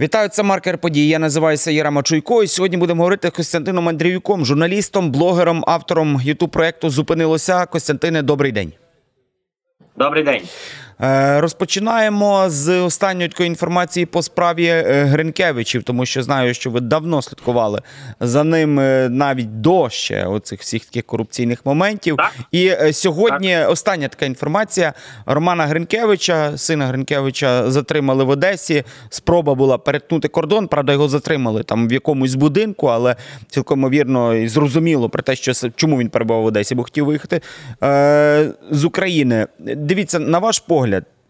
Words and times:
Вітаю, 0.00 0.28
це 0.28 0.42
маркер 0.42 0.78
подій. 0.78 1.08
Я 1.08 1.18
називаюся 1.18 1.70
Яра 1.70 1.90
Мачуйко. 1.90 2.42
І 2.42 2.46
сьогодні 2.46 2.76
будемо 2.76 3.02
говорити 3.02 3.28
з 3.28 3.30
Костянтином 3.30 3.88
Андріюком, 3.88 4.44
журналістом, 4.44 5.10
блогером, 5.10 5.64
автором 5.66 6.20
ютуб 6.22 6.50
проекту 6.50 6.90
Зупинилося. 6.90 7.66
Костянтине, 7.66 8.22
добрий 8.22 8.52
день. 8.52 8.72
Добрий 9.96 10.24
день. 10.24 10.42
Е, 11.02 11.40
Розпочинаємо 11.40 12.44
з 12.50 12.80
останньої 12.80 13.28
такої 13.28 13.46
інформації 13.46 14.06
по 14.06 14.22
справі 14.22 14.66
е, 14.66 15.04
Гринкевичів, 15.04 15.82
тому 15.82 16.06
що 16.06 16.22
знаю, 16.22 16.54
що 16.54 16.70
ви 16.70 16.80
давно 16.80 17.22
слідкували 17.22 17.82
за 18.20 18.44
ним 18.44 18.80
е, 18.80 19.08
навіть 19.10 19.60
до 19.60 19.90
ще 19.90 20.24
оцих 20.24 20.60
всіх 20.60 20.84
таких 20.84 21.04
корупційних 21.04 21.66
моментів. 21.66 22.16
Так. 22.16 22.32
І 22.52 22.72
сьогодні 22.92 23.58
остання 23.58 24.08
така 24.08 24.26
інформація: 24.26 24.92
Романа 25.26 25.66
Гринкевича, 25.66 26.58
сина 26.58 26.86
Гринкевича, 26.86 27.70
затримали 27.70 28.24
в 28.24 28.28
Одесі. 28.28 28.84
Спроба 29.10 29.54
була 29.54 29.78
перетнути 29.78 30.28
кордон. 30.28 30.68
Правда, 30.68 30.92
його 30.92 31.08
затримали 31.08 31.62
там 31.62 31.88
в 31.88 31.92
якомусь 31.92 32.34
будинку, 32.34 32.86
але 32.86 33.16
цілком 33.48 33.78
ймовірно 33.78 34.34
і 34.34 34.48
зрозуміло 34.48 35.08
про 35.08 35.22
те, 35.22 35.36
що 35.36 35.52
чому 35.76 35.98
він 35.98 36.08
перебував 36.08 36.42
в 36.42 36.46
Одесі, 36.46 36.74
бо 36.74 36.82
хотів 36.82 37.04
виїхати 37.04 37.40
з 38.70 38.84
України. 38.84 39.46
Дивіться, 39.58 40.18
на 40.18 40.38
ваш 40.38 40.58
погляд. 40.58 40.85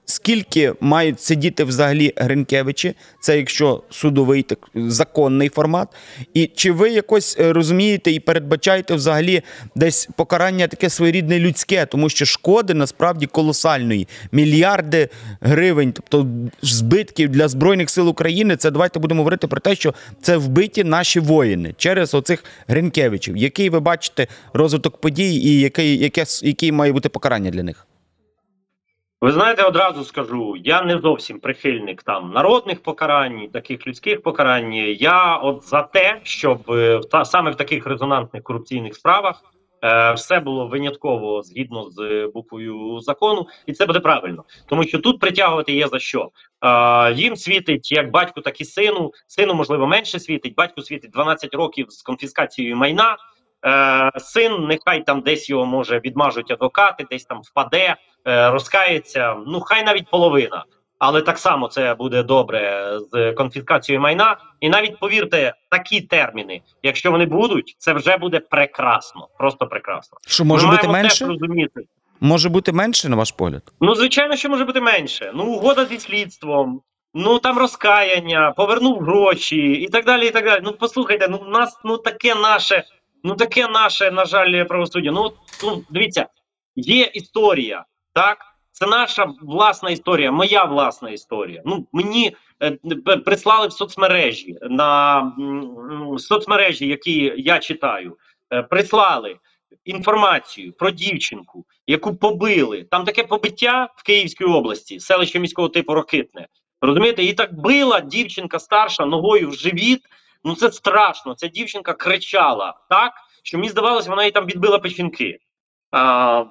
Скільки 0.09 0.73
мають 0.81 1.21
сидіти 1.21 1.65
взагалі 1.65 2.13
Гринкевичі? 2.17 2.95
Це 3.21 3.37
якщо 3.37 3.83
судовий 3.91 4.43
так, 4.43 4.59
законний 4.75 5.49
формат. 5.49 5.89
І 6.35 6.47
чи 6.47 6.73
ви 6.73 6.91
якось 6.91 7.37
е, 7.41 7.53
розумієте 7.53 8.11
і 8.11 8.21
передбачаєте 8.21 8.95
взагалі 8.95 9.43
десь 9.75 10.09
покарання 10.17 10.69
таке 10.69 10.91
своєрідне 10.91 11.39
людське, 11.39 11.87
тому 11.87 12.09
що 12.09 12.25
шкоди 12.25 12.75
насправді 12.75 13.27
колосальної 13.27 14.09
мільярди 14.33 15.09
гривень, 15.41 15.93
тобто 15.93 16.27
збитків 16.63 17.29
для 17.29 17.49
збройних 17.49 17.91
сил 17.91 18.09
України. 18.09 18.57
Це 18.57 18.71
давайте 18.71 18.99
будемо 18.99 19.21
говорити 19.21 19.47
про 19.47 19.61
те, 19.61 19.75
що 19.75 19.95
це 20.23 20.37
вбиті 20.37 20.85
наші 20.85 21.21
воїни 21.21 21.75
через 21.77 22.15
оцих 22.15 22.45
Гринкевичів. 22.69 23.37
Який 23.37 23.71
ви 23.71 23.81
бачите 23.81 24.27
розвиток 24.53 25.01
подій, 25.01 25.35
і 25.35 25.61
який, 25.61 25.99
яке, 25.99 26.25
який 26.43 26.73
має 26.73 26.93
бути 26.93 27.09
покарання 27.09 27.51
для 27.51 27.63
них? 27.63 27.87
Ви 29.21 29.33
знаєте, 29.33 29.63
одразу 29.63 30.05
скажу, 30.05 30.57
я 30.65 30.83
не 30.83 30.99
зовсім 30.99 31.41
прихильник 31.41 32.03
там 32.03 32.33
народних 32.33 32.83
покарань, 32.83 33.49
таких 33.53 33.87
людських 33.87 34.23
покарань. 34.23 34.75
Я 34.99 35.37
от 35.37 35.63
за 35.63 35.83
те, 35.83 36.21
щоб 36.23 36.71
е, 36.71 36.97
в 36.97 37.05
та 37.05 37.25
саме 37.25 37.51
в 37.51 37.55
таких 37.55 37.87
резонансних 37.87 38.43
корупційних 38.43 38.95
справах 38.95 39.43
е, 39.83 40.13
все 40.13 40.41
було 40.41 40.67
винятково 40.67 41.43
згідно 41.43 41.91
з 41.91 41.99
е, 41.99 42.29
буквою 42.35 43.01
закону, 43.01 43.47
і 43.67 43.73
це 43.73 43.87
буде 43.87 44.01
правильно, 44.01 44.45
тому 44.67 44.85
що 44.85 44.99
тут 44.99 45.21
притягувати 45.21 45.73
є 45.73 45.89
за 45.89 45.99
що. 45.99 46.31
Е, 46.63 47.13
їм 47.13 47.37
світить 47.37 47.93
як 47.93 48.11
батьку, 48.11 48.41
так 48.41 48.61
і 48.61 48.65
сину. 48.65 49.13
Сину 49.27 49.55
можливо 49.55 49.87
менше 49.87 50.21
світить. 50.21 50.55
Батьку 50.55 50.83
світить 50.83 51.11
12 51.11 51.55
років 51.55 51.87
з 51.91 52.03
конфіскацією 52.03 52.77
майна. 52.77 53.17
Е, 53.65 54.11
син, 54.17 54.67
нехай 54.67 55.05
там 55.05 55.21
десь 55.21 55.51
його 55.51 55.67
може 55.67 56.01
відмажуть 56.05 56.51
адвокати, 56.51 57.07
десь 57.11 57.25
там 57.25 57.41
впаде, 57.45 57.97
е, 58.27 58.51
розкається. 58.51 59.37
Ну 59.47 59.61
хай 59.61 59.85
навіть 59.85 60.11
половина. 60.11 60.65
Але 60.99 61.23
так 61.23 61.39
само 61.39 61.69
це 61.69 61.95
буде 61.95 62.23
добре 62.23 62.91
з 63.13 63.33
конфіскацією 63.33 64.01
майна. 64.01 64.37
І 64.61 64.69
навіть 64.69 64.99
повірте, 64.99 65.55
такі 65.71 66.01
терміни, 66.01 66.61
якщо 66.83 67.11
вони 67.11 67.27
будуть, 67.27 67.77
це 67.79 67.93
вже 67.93 68.17
буде 68.17 68.41
прекрасно, 68.41 69.29
просто 69.39 69.67
прекрасно. 69.67 70.19
Що 70.27 70.45
може 70.45 70.67
Ми 70.67 70.73
бути 70.77 70.89
менше? 70.89 71.27
розуміти. 71.27 71.81
Може 72.21 72.49
бути 72.49 72.73
менше, 72.73 73.09
на 73.09 73.17
ваш 73.17 73.33
погляд? 73.33 73.63
Ну, 73.81 73.95
звичайно, 73.95 74.37
що 74.37 74.49
може 74.49 74.65
бути 74.65 74.81
менше. 74.81 75.33
Ну, 75.35 75.45
угода 75.45 75.85
зі 75.85 75.99
слідством, 75.99 76.81
ну 77.15 77.39
там 77.39 77.59
розкаяння, 77.59 78.53
повернув 78.57 78.99
гроші 79.01 79.73
і 79.73 79.89
так 79.89 80.05
далі. 80.05 80.27
і 80.27 80.31
так 80.31 80.45
далі. 80.45 80.61
Ну, 80.65 80.73
послухайте, 80.73 81.29
ну 81.29 81.45
нас 81.49 81.81
ну 81.85 81.99
таке 81.99 82.35
наше, 82.35 82.85
ну 83.25 83.35
таке 83.35 83.69
наше, 83.69 84.11
на 84.11 84.25
жаль, 84.25 84.65
правосуддя. 84.65 85.11
Ну, 85.11 85.33
ну 85.65 85.85
дивіться, 85.91 86.27
є 86.77 87.11
історія, 87.15 87.85
так? 88.13 88.39
Це 88.73 88.87
наша 88.87 89.33
власна 89.43 89.91
історія, 89.91 90.33
моя 90.33 90.65
власна 90.65 91.11
історія. 91.11 91.63
Ну, 91.65 91.87
мені 91.93 92.37
е, 92.63 92.71
прислали 93.25 93.69
в 93.69 93.73
соцмережі 93.73 94.59
на 94.63 95.21
м, 95.39 96.19
соцмережі, 96.19 96.87
які 96.87 97.33
я 97.37 97.59
читаю, 97.59 98.17
е, 98.53 98.63
прислали 98.63 99.37
інформацію 99.85 100.73
про 100.73 100.91
дівчинку, 100.91 101.65
яку 101.87 102.17
побили. 102.17 102.87
Там 102.91 103.05
таке 103.05 103.25
побиття 103.25 103.89
в 103.97 104.03
Київській 104.03 104.45
області, 104.45 105.01
селище 105.01 105.39
міського 105.39 105.69
типу 105.69 105.95
Рокитне. 105.95 106.47
Розумієте, 106.81 107.25
і 107.25 107.33
так 107.33 107.61
била 107.61 108.01
дівчинка 108.01 108.59
старша 108.59 109.07
ногою 109.07 109.51
в 109.51 109.55
живіт. 109.55 110.01
Ну 110.45 110.55
це 110.55 110.73
страшно. 110.73 111.35
Ця 111.35 111.49
дівчинка 111.49 111.93
кричала 111.93 112.75
так, 112.91 113.13
що 113.43 113.59
мені 113.59 113.71
здавалося, 113.71 114.11
вона 114.11 114.25
їй 114.25 114.31
там 114.31 114.47
відбила 114.47 114.79
печінки. 114.79 115.39
А, 115.91 116.45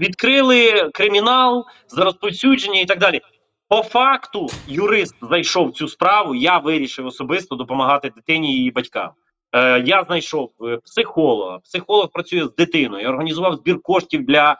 відкрили 0.00 0.90
кримінал 0.94 1.66
за 1.88 2.04
розповсюдження 2.04 2.80
і 2.80 2.86
так 2.86 2.98
далі. 2.98 3.20
По 3.68 3.82
факту, 3.82 4.48
юрист 4.66 5.14
зайшов 5.22 5.72
цю 5.72 5.88
справу. 5.88 6.34
Я 6.34 6.58
вирішив 6.58 7.06
особисто 7.06 7.56
допомагати 7.56 8.10
дитині 8.16 8.52
і 8.52 8.56
її 8.56 8.70
батькам. 8.70 9.10
Е, 9.52 9.80
я 9.80 10.04
знайшов 10.04 10.50
е, 10.64 10.76
психолога. 10.76 11.58
Психолог 11.58 12.08
працює 12.12 12.44
з 12.44 12.54
дитиною. 12.54 13.02
Я 13.02 13.08
організував 13.08 13.54
збір 13.54 13.82
коштів 13.82 14.26
для 14.26 14.56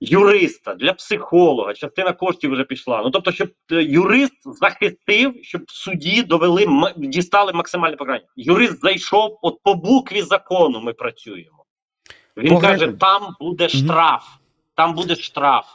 юриста, 0.00 0.74
для 0.74 0.92
психолога. 0.92 1.74
Частина 1.74 2.12
коштів 2.12 2.52
вже 2.52 2.64
пішла. 2.64 3.02
Ну 3.04 3.10
тобто, 3.10 3.32
щоб 3.32 3.48
е, 3.72 3.82
юрист 3.82 4.34
захистив, 4.44 5.34
щоб 5.42 5.62
в 5.66 5.72
суді 5.72 6.22
довели 6.22 6.66
дістали 6.96 7.52
максимальне 7.52 7.96
покарання. 7.96 8.24
Юрист 8.36 8.80
зайшов, 8.80 9.38
от 9.42 9.58
по 9.62 9.74
букві 9.74 10.22
закону 10.22 10.80
ми 10.80 10.92
працюємо. 10.92 11.64
Він 12.36 12.52
Погреб- 12.52 12.60
каже: 12.60 12.92
там 13.00 13.36
буде 13.40 13.68
штраф, 13.68 14.24
там 14.74 14.94
буде 14.94 15.16
штраф. 15.16 15.66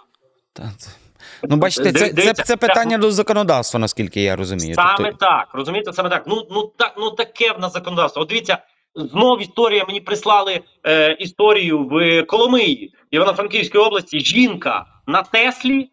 Ну, 1.44 1.56
бачите, 1.56 1.94
це, 1.94 2.14
це, 2.14 2.34
це 2.34 2.58
питання 2.58 2.98
до 2.98 3.12
законодавства, 3.12 3.80
наскільки 3.80 4.22
я 4.22 4.36
розумію. 4.36 4.76
Саме 4.76 4.94
Тобто- 4.98 5.18
так, 5.26 5.48
розумієте, 5.54 5.94
саме 5.94 6.10
так. 6.10 6.24
Ну 6.28 6.48
ну 6.52 6.72
так, 6.78 6.94
ну 6.98 7.12
таке 7.12 7.52
в 7.52 7.60
нас 7.60 7.74
законодавство. 7.74 8.22
От 8.22 8.30
дивіться, 8.30 8.58
знов 8.96 9.42
історія. 9.42 9.86
Мені 9.88 10.02
прислали 10.02 10.62
е, 10.84 11.14
історію 11.14 11.88
в 11.88 12.24
Коломиї, 12.24 12.94
Івано-Франківської 13.12 13.84
області. 13.84 14.20
Жінка 14.20 14.86
на 15.08 15.24
Теслі, 15.24 15.90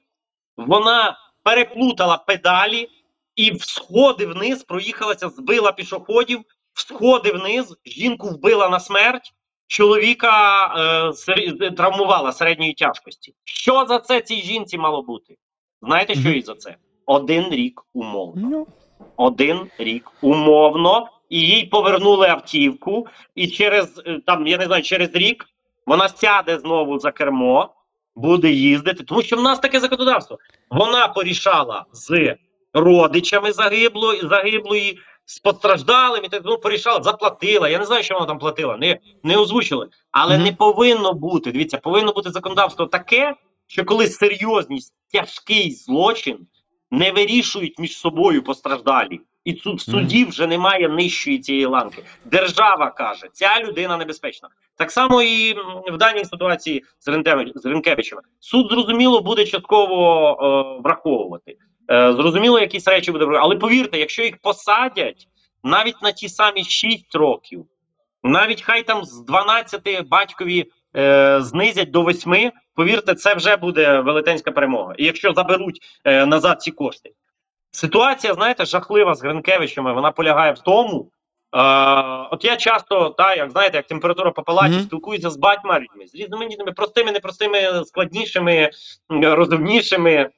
вона 0.56 1.18
переплутала 1.42 2.16
педалі 2.16 2.88
і 3.36 3.50
в 3.50 3.62
сходи 3.62 4.26
вниз 4.26 4.62
проїхалася, 4.62 5.28
збила 5.28 5.72
пішоходів, 5.72 6.40
в 6.72 6.80
сходи 6.80 7.32
вниз, 7.32 7.76
жінку 7.86 8.28
вбила 8.28 8.68
на 8.68 8.80
смерть. 8.80 9.32
Чоловіка 9.66 10.66
е, 11.28 11.70
травмувала 11.70 12.32
середньої 12.32 12.74
тяжкості. 12.74 13.34
Що 13.44 13.86
за 13.86 13.98
це 13.98 14.20
цій 14.20 14.42
жінці 14.42 14.78
мало 14.78 15.02
бути? 15.02 15.36
Знаєте, 15.82 16.14
що 16.14 16.28
їй 16.28 16.42
за 16.42 16.54
це? 16.54 16.76
Один 17.06 17.50
рік 17.50 17.82
умовно 17.94 18.48
Ну, 18.50 18.66
один 19.16 19.70
рік 19.78 20.10
умовно, 20.20 21.08
і 21.28 21.40
їй 21.40 21.64
повернули 21.66 22.28
автівку, 22.28 23.06
і 23.34 23.48
через 23.48 24.02
е, 24.06 24.20
там, 24.26 24.46
я 24.46 24.58
не 24.58 24.64
знаю, 24.64 24.82
через 24.82 25.14
рік 25.14 25.44
вона 25.86 26.08
сяде 26.08 26.58
знову 26.58 26.98
за 26.98 27.12
кермо, 27.12 27.74
буде 28.16 28.50
їздити, 28.50 29.04
тому 29.04 29.22
що 29.22 29.36
в 29.36 29.42
нас 29.42 29.58
таке 29.58 29.80
законодавство. 29.80 30.38
Вона 30.70 31.08
порішала 31.08 31.84
з 31.92 32.36
родичами 32.74 33.52
загиблої, 33.52 34.20
загиблої, 34.20 34.98
з 35.24 35.38
постраждалим, 35.38 36.24
і 36.24 36.28
так 36.28 36.42
ну, 36.44 36.58
порішала, 36.58 37.02
заплатила. 37.02 37.68
Я 37.68 37.78
не 37.78 37.84
знаю, 37.84 38.02
що 38.02 38.14
вона 38.14 38.26
там 38.26 38.38
платила, 38.38 38.76
не, 38.76 38.98
не 39.22 39.36
озвучили. 39.36 39.88
Але 40.10 40.34
Мгм. 40.34 40.44
не 40.44 40.52
повинно 40.52 41.12
бути. 41.12 41.52
Дивіться, 41.52 41.78
повинно 41.78 42.12
бути 42.12 42.30
законодавство 42.30 42.86
таке, 42.86 43.34
що 43.66 43.84
коли 43.84 44.06
серйозність, 44.06 44.94
тяжкий 45.12 45.70
злочин 45.70 46.38
не 46.90 47.12
вирішують 47.12 47.78
між 47.78 47.98
собою 47.98 48.44
постраждалі. 48.44 49.20
І 49.48 49.52
в 49.64 49.80
суді 49.80 50.24
вже 50.24 50.46
немає 50.46 50.88
нижчої 50.88 51.38
цієї 51.38 51.66
ланки. 51.66 52.04
Держава 52.24 52.90
каже, 52.90 53.26
ця 53.32 53.60
людина 53.60 53.96
небезпечна. 53.96 54.48
Так 54.76 54.90
само 54.90 55.22
і 55.22 55.54
в 55.92 55.96
даній 55.96 56.24
ситуації 56.24 56.84
з 57.00 57.08
Ренкевичем. 57.64 58.18
Суд 58.40 58.70
зрозуміло 58.70 59.20
буде 59.20 59.44
частково 59.44 60.30
е, 60.30 60.82
враховувати. 60.84 61.56
Е, 61.90 62.12
зрозуміло, 62.12 62.58
якісь 62.60 62.88
речі 62.88 63.12
буде 63.12 63.24
враховувати. 63.24 63.46
Але 63.46 63.60
повірте, 63.60 63.98
якщо 63.98 64.22
їх 64.22 64.36
посадять 64.36 65.28
навіть 65.64 66.02
на 66.02 66.12
ті 66.12 66.28
самі 66.28 66.64
6 66.64 67.14
років, 67.14 67.64
навіть 68.22 68.62
хай 68.62 68.82
там 68.82 69.04
з 69.04 69.24
12 69.24 70.08
батькові 70.08 70.66
е, 70.96 71.38
знизять 71.40 71.90
до 71.90 72.02
8, 72.02 72.52
повірте, 72.74 73.14
це 73.14 73.34
вже 73.34 73.56
буде 73.56 74.00
велетенська 74.00 74.50
перемога. 74.50 74.94
І 74.98 75.04
якщо 75.04 75.32
заберуть 75.32 75.80
е, 76.04 76.26
назад 76.26 76.62
ці 76.62 76.70
кошти. 76.70 77.10
Ситуація, 77.70 78.34
знаєте, 78.34 78.64
жахлива 78.64 79.14
з 79.14 79.22
Гринкевичами. 79.22 79.92
Вона 79.92 80.10
полягає 80.10 80.52
в 80.52 80.58
тому. 80.58 81.10
Е, 81.56 81.60
от 82.30 82.44
я 82.44 82.56
часто, 82.56 83.08
та, 83.10 83.34
як 83.34 83.50
знаєте, 83.50 83.76
як 83.76 83.86
температура 83.86 84.30
по 84.30 84.42
палаті, 84.42 84.74
Мгм. 84.74 84.82
спілкуюся 84.82 85.30
з 85.30 85.36
батьма 85.36 85.80
людьми, 85.80 86.06
з 86.06 86.14
різноманітними, 86.14 86.72
простими, 86.72 87.12
непростими, 87.12 87.84
складнішими, 87.84 88.70
розумнішими, 89.10 90.30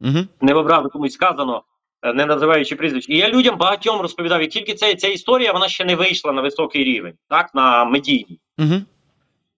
угу. 0.00 0.18
не 0.40 0.54
в 0.54 0.56
образу 0.56 0.88
комусь 0.88 1.12
сказано. 1.12 1.62
е, 2.02 2.12
не 2.12 2.26
називаючи 2.26 2.76
прізвищ. 2.76 3.08
І 3.08 3.16
я 3.16 3.28
людям 3.28 3.56
багатьом 3.56 4.00
розповідав, 4.00 4.40
як 4.42 4.50
тільки 4.50 4.74
ця, 4.74 4.94
ця 4.94 5.08
історія 5.08 5.52
вона 5.52 5.68
ще 5.68 5.84
не 5.84 5.96
вийшла 5.96 6.32
на 6.32 6.42
високий 6.42 6.84
рівень, 6.84 7.14
так, 7.28 7.54
на 7.54 7.84
медійній. 7.84 8.40
Угу. 8.58 8.74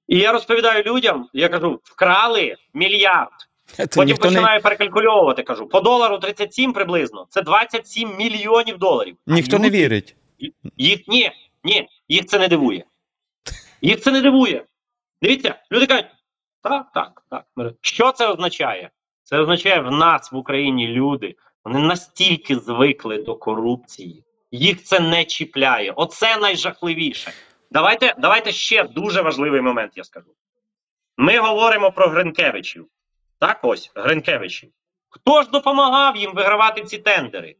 І 0.08 0.18
я 0.18 0.32
розповідаю 0.32 0.82
людям, 0.82 1.28
я 1.32 1.48
кажу, 1.48 1.80
вкрали 1.84 2.56
мільярд. 2.74 3.32
Потім 3.76 4.04
ніхто 4.04 4.30
не, 4.30 4.36
починаю 4.36 4.60
перекалькульовувати, 4.60 5.42
кажу, 5.42 5.66
по 5.66 5.80
долару 5.80 6.18
37 6.18 6.72
приблизно, 6.72 7.26
це 7.30 7.42
27 7.42 8.16
мільйонів 8.16 8.78
доларів. 8.78 9.16
А 9.26 9.32
ніхто 9.32 9.58
не 9.58 9.70
вірить. 9.70 10.16
Їх 10.76 11.08
ні, 11.08 11.30
ні, 11.64 11.88
їх 12.08 12.26
це 12.26 12.38
не 12.38 12.48
дивує. 12.48 12.84
Їх 13.82 14.00
це 14.00 14.10
не 14.12 14.20
дивує. 14.20 14.64
Дивіться, 15.22 15.54
люди 15.72 15.86
кажуть, 15.86 16.06
так, 16.62 16.86
так, 16.94 17.22
так. 17.30 17.72
Що 17.80 18.12
це 18.12 18.28
означає? 18.28 18.90
Це 19.22 19.38
означає 19.38 19.80
в 19.80 19.90
нас 19.90 20.32
в 20.32 20.36
Україні 20.36 20.88
люди, 20.88 21.36
вони 21.64 21.78
настільки 21.78 22.56
звикли 22.56 23.22
до 23.22 23.36
корупції, 23.36 24.24
їх 24.50 24.82
це 24.82 25.00
не 25.00 25.24
чіпляє. 25.24 25.92
Оце 25.96 26.36
найжахливіше. 26.36 27.32
Давайте, 27.70 28.14
давайте 28.18 28.52
ще 28.52 28.84
дуже 28.84 29.22
важливий 29.22 29.60
момент, 29.60 29.92
я 29.96 30.04
скажу. 30.04 30.30
Ми 31.16 31.38
говоримо 31.38 31.92
про 31.92 32.08
Гринкевичів. 32.08 32.86
Так 33.40 33.58
ось, 33.62 33.90
Гринкевичі. 33.94 34.70
Хто 35.08 35.42
ж 35.42 35.50
допомагав 35.50 36.16
їм 36.16 36.32
вигравати 36.34 36.82
ці 36.84 36.98
тендери? 36.98 37.56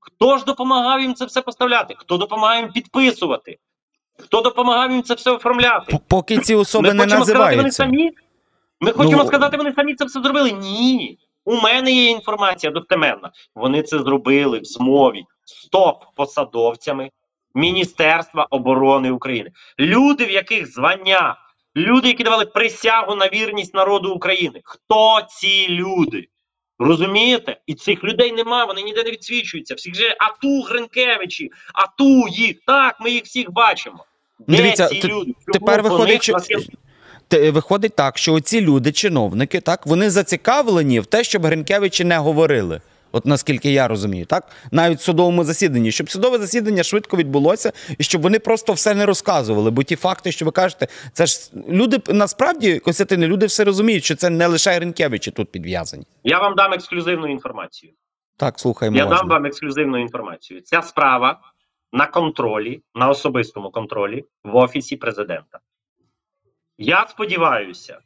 Хто 0.00 0.38
ж 0.38 0.44
допомагав 0.44 1.00
їм 1.00 1.14
це 1.14 1.24
все 1.24 1.42
поставляти? 1.42 1.94
Хто 1.98 2.16
допомагав 2.16 2.60
їм 2.62 2.72
підписувати? 2.72 3.58
Хто 4.18 4.40
допомагав 4.40 4.90
їм 4.90 5.02
це 5.02 5.14
все 5.14 5.30
оформляти? 5.30 5.98
Поки 6.08 6.38
ці 6.38 6.54
особи 6.54 6.88
Ми 6.88 6.94
не 6.94 7.02
хочемо 7.02 7.24
сказати, 7.24 7.56
вони 7.56 7.70
самі. 7.70 8.10
Ми 8.80 8.92
хочемо 8.92 9.22
Ну, 9.22 9.28
сказати, 9.28 9.56
вони 9.56 9.72
самі 9.72 9.94
це 9.94 10.04
все 10.04 10.22
зробили. 10.22 10.52
Ні. 10.52 11.18
У 11.44 11.56
мене 11.56 11.92
є 11.92 12.10
інформація 12.10 12.72
достеменна. 12.72 13.30
Вони 13.54 13.82
це 13.82 13.98
зробили 13.98 14.58
в 14.58 14.64
змові 14.64 15.24
з 15.44 15.68
топ-посадовцями 15.70 17.10
Міністерства 17.54 18.46
оборони 18.50 19.10
України. 19.10 19.50
Люди, 19.78 20.24
в 20.26 20.30
яких 20.30 20.72
звання, 20.72 21.36
люди, 21.76 22.08
які 22.08 22.22
давали 22.22 22.46
присягу 22.46 23.14
на 23.14 23.28
вірність 23.28 23.74
народу 23.74 24.12
України. 24.12 24.60
Хто 24.64 25.20
ці 25.28 25.66
люди? 25.68 26.28
Розумієте? 26.78 27.56
І 27.66 27.74
цих 27.74 28.04
людей 28.04 28.32
немає, 28.32 28.64
вони 28.64 28.82
ніде 28.82 29.04
не 29.04 29.10
відсвічуються. 29.10 29.74
Всіх 29.74 29.94
же 29.94 30.16
ату 30.18 30.62
Гринкевичі, 30.62 31.50
ату 31.74 32.28
їх. 32.28 32.56
Так, 32.66 32.96
ми 33.00 33.10
їх 33.10 33.24
всіх 33.24 33.50
бачимо. 33.50 34.04
Де 34.38 34.56
Дивіться, 34.56 34.88
ці 34.88 35.08
люди? 35.08 35.34
Тепер 35.52 35.82
виходить, 35.82 36.22
що, 36.22 36.36
виходить 37.52 37.96
так, 37.96 38.18
що 38.18 38.34
оці 38.34 38.60
люди, 38.60 38.92
чиновники, 38.92 39.60
так, 39.60 39.86
вони 39.86 40.10
зацікавлені 40.10 41.00
в 41.00 41.06
те, 41.06 41.24
щоб 41.24 41.46
Гринкевичі 41.46 42.04
не 42.04 42.18
говорили. 42.18 42.80
От 43.12 43.26
наскільки 43.26 43.72
я 43.72 43.88
розумію, 43.88 44.26
так? 44.26 44.48
Навіть 44.70 44.98
в 44.98 45.02
судовому 45.02 45.44
засіданні, 45.44 45.92
щоб 45.92 46.10
судове 46.10 46.38
засідання 46.38 46.82
швидко 46.82 47.16
відбулося, 47.16 47.72
і 47.98 48.04
щоб 48.04 48.22
вони 48.22 48.38
просто 48.38 48.72
все 48.72 48.94
не 48.94 49.06
розказували. 49.06 49.70
Бо 49.70 49.82
ті 49.82 49.96
факти, 49.96 50.32
що 50.32 50.44
ви 50.44 50.50
кажете, 50.50 50.86
це 51.12 51.26
ж 51.26 51.50
люди 51.68 51.98
насправді, 52.08 52.78
Костянтине, 52.78 53.26
люди 53.26 53.46
все 53.46 53.64
розуміють, 53.64 54.04
що 54.04 54.16
це 54.16 54.30
не 54.30 54.46
лише 54.46 54.70
Гринкевичі 54.70 55.30
тут 55.30 55.52
підв'язані. 55.52 56.04
Я 56.24 56.38
вам 56.38 56.54
дам 56.54 56.72
ексклюзивну 56.72 57.30
інформацію. 57.32 57.92
Так, 58.36 58.60
слухаємо. 58.60 58.96
Я 58.96 59.06
дам 59.06 59.28
вам 59.28 59.46
ексклюзивну 59.46 59.98
інформацію. 59.98 60.60
Ця 60.60 60.82
справа 60.82 61.40
на 61.92 62.06
контролі, 62.06 62.82
на 62.94 63.08
особистому 63.08 63.70
контролі 63.70 64.24
в 64.44 64.56
офісі 64.56 64.96
президента. 64.96 65.58
Я 66.78 67.06
сподіваюся, 67.10 67.98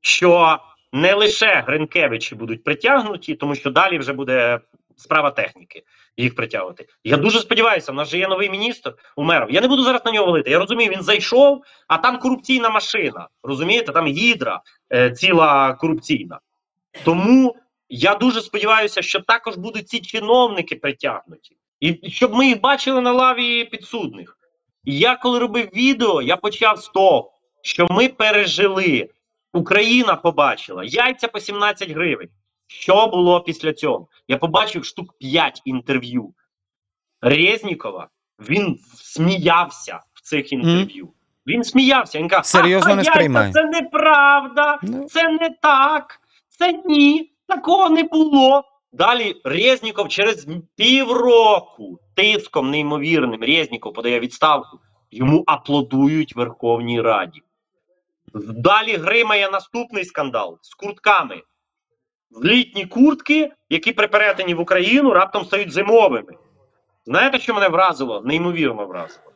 що 0.00 0.58
не 0.92 1.14
лише 1.14 1.64
Гринкевичі 1.66 2.34
будуть 2.34 2.64
притягнуті, 2.64 3.34
тому 3.34 3.54
що 3.54 3.70
далі 3.70 3.98
вже 3.98 4.12
буде 4.12 4.60
справа 4.96 5.30
техніки 5.30 5.82
їх 6.16 6.34
притягувати. 6.34 6.86
Я 7.04 7.16
дуже 7.16 7.40
сподіваюся, 7.40 7.92
в 7.92 7.94
нас 7.94 8.08
же 8.08 8.18
є 8.18 8.28
новий 8.28 8.50
міністр 8.50 8.94
Умеров. 9.16 9.50
Я 9.50 9.60
не 9.60 9.68
буду 9.68 9.82
зараз 9.82 10.04
на 10.04 10.12
нього 10.12 10.26
валити. 10.26 10.50
Я 10.50 10.58
розумію, 10.58 10.90
він 10.90 11.02
зайшов, 11.02 11.64
а 11.88 11.98
там 11.98 12.18
корупційна 12.18 12.68
машина. 12.68 13.28
Розумієте, 13.42 13.92
там 13.92 14.06
гідра 14.06 14.60
е, 14.92 15.10
ціла 15.10 15.74
корупційна. 15.74 16.40
Тому 17.04 17.56
я 17.88 18.14
дуже 18.14 18.40
сподіваюся, 18.40 19.02
що 19.02 19.20
також 19.20 19.56
будуть 19.56 19.88
ці 19.88 20.00
чиновники 20.00 20.76
притягнуті, 20.76 21.56
і 21.80 22.10
щоб 22.10 22.34
ми 22.34 22.46
їх 22.46 22.60
бачили 22.60 23.00
на 23.00 23.12
лаві 23.12 23.64
підсудних. 23.64 24.38
І 24.84 24.98
я 24.98 25.16
коли 25.16 25.38
робив 25.38 25.68
відео, 25.74 26.22
я 26.22 26.36
почав 26.36 26.78
з 26.78 26.88
того, 26.88 27.32
що 27.62 27.86
ми 27.90 28.08
пережили. 28.08 29.08
Україна 29.56 30.16
побачила 30.16 30.84
яйця 30.84 31.28
по 31.28 31.40
17 31.40 31.90
гривень. 31.90 32.28
Що 32.66 33.06
було 33.06 33.40
після 33.40 33.72
цього? 33.72 34.08
Я 34.28 34.36
побачив 34.36 34.84
штук 34.84 35.18
5 35.18 35.62
інтерв'ю 35.64 36.34
Резнікова. 37.20 38.08
Він 38.48 38.78
сміявся 38.94 40.00
в 40.14 40.20
цих 40.22 40.52
інтерв'ю. 40.52 41.08
Він 41.46 41.64
сміявся. 41.64 42.18
Він 42.18 42.28
каже, 42.28 42.44
Серйозно 42.44 42.92
«А, 42.92 42.96
не 42.96 43.04
сприймає». 43.04 43.52
Це 43.52 43.64
неправда, 43.64 44.78
Ну. 44.82 45.04
це 45.04 45.28
не 45.28 45.50
так, 45.62 46.20
це 46.48 46.82
ні, 46.86 47.32
такого 47.46 47.90
не 47.90 48.02
було. 48.02 48.64
Далі 48.92 49.40
Резніков 49.44 50.08
через 50.08 50.46
півроку 50.76 51.98
тиском 52.14 52.70
неймовірним 52.70 53.42
Резніков 53.42 53.92
подає 53.92 54.20
відставку. 54.20 54.78
Йому 55.10 55.44
аплодують 55.46 56.36
Верховній 56.36 57.00
Раді. 57.00 57.42
Далі 58.34 58.96
гримає 58.96 59.50
наступний 59.50 60.04
скандал 60.04 60.58
з 60.62 60.74
куртками. 60.74 61.42
Літні 62.44 62.86
куртки, 62.86 63.52
які 63.68 63.92
при 63.92 64.08
перетині 64.08 64.54
в 64.54 64.60
Україну 64.60 65.12
раптом 65.12 65.44
стають 65.44 65.72
зимовими. 65.72 66.32
Знаєте, 67.04 67.38
що 67.38 67.54
мене 67.54 67.68
вразило? 67.68 68.22
Неймовірно 68.24 68.86
вразило. 68.86 69.26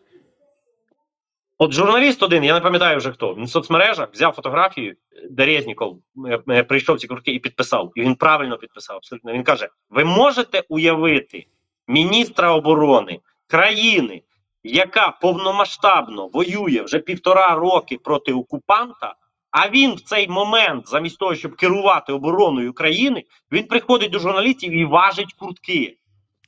От 1.63 1.73
журналіст 1.73 2.23
один, 2.23 2.45
я 2.45 2.55
не 2.55 2.61
пам'ятаю 2.61 2.99
вже 2.99 3.13
хто, 3.13 3.35
він 3.35 3.45
в 3.45 3.51
соцмережах 3.51 4.09
взяв 4.13 4.33
фотографію, 4.33 4.97
де 5.31 5.47
Резніков 5.47 5.99
е, 6.29 6.43
е, 6.49 6.63
прийшов 6.63 7.01
ці 7.01 7.07
куртки 7.07 7.33
і 7.33 7.39
підписав. 7.39 7.93
І 7.95 8.01
він 8.01 8.15
правильно 8.15 8.59
підписав. 8.59 8.97
Абсолютно. 8.97 9.33
Він 9.33 9.43
каже: 9.43 9.69
ви 9.91 10.05
можете 10.05 10.63
уявити 10.69 11.47
міністра 11.89 12.53
оборони 12.53 13.21
країни, 13.47 14.23
яка 14.63 15.11
повномасштабно 15.11 16.29
воює 16.29 16.83
вже 16.83 16.99
півтора 16.99 17.55
роки 17.55 17.99
проти 17.99 18.33
окупанта, 18.33 19.15
а 19.51 19.69
він 19.69 19.95
в 19.95 20.01
цей 20.01 20.29
момент, 20.29 20.89
замість 20.89 21.19
того, 21.19 21.35
щоб 21.35 21.57
керувати 21.57 22.13
обороною 22.13 22.73
країни, 22.73 23.25
він 23.53 23.67
приходить 23.67 24.11
до 24.13 24.19
журналістів 24.19 24.73
і 24.73 24.85
важить 24.85 25.33
куртки. 25.33 25.97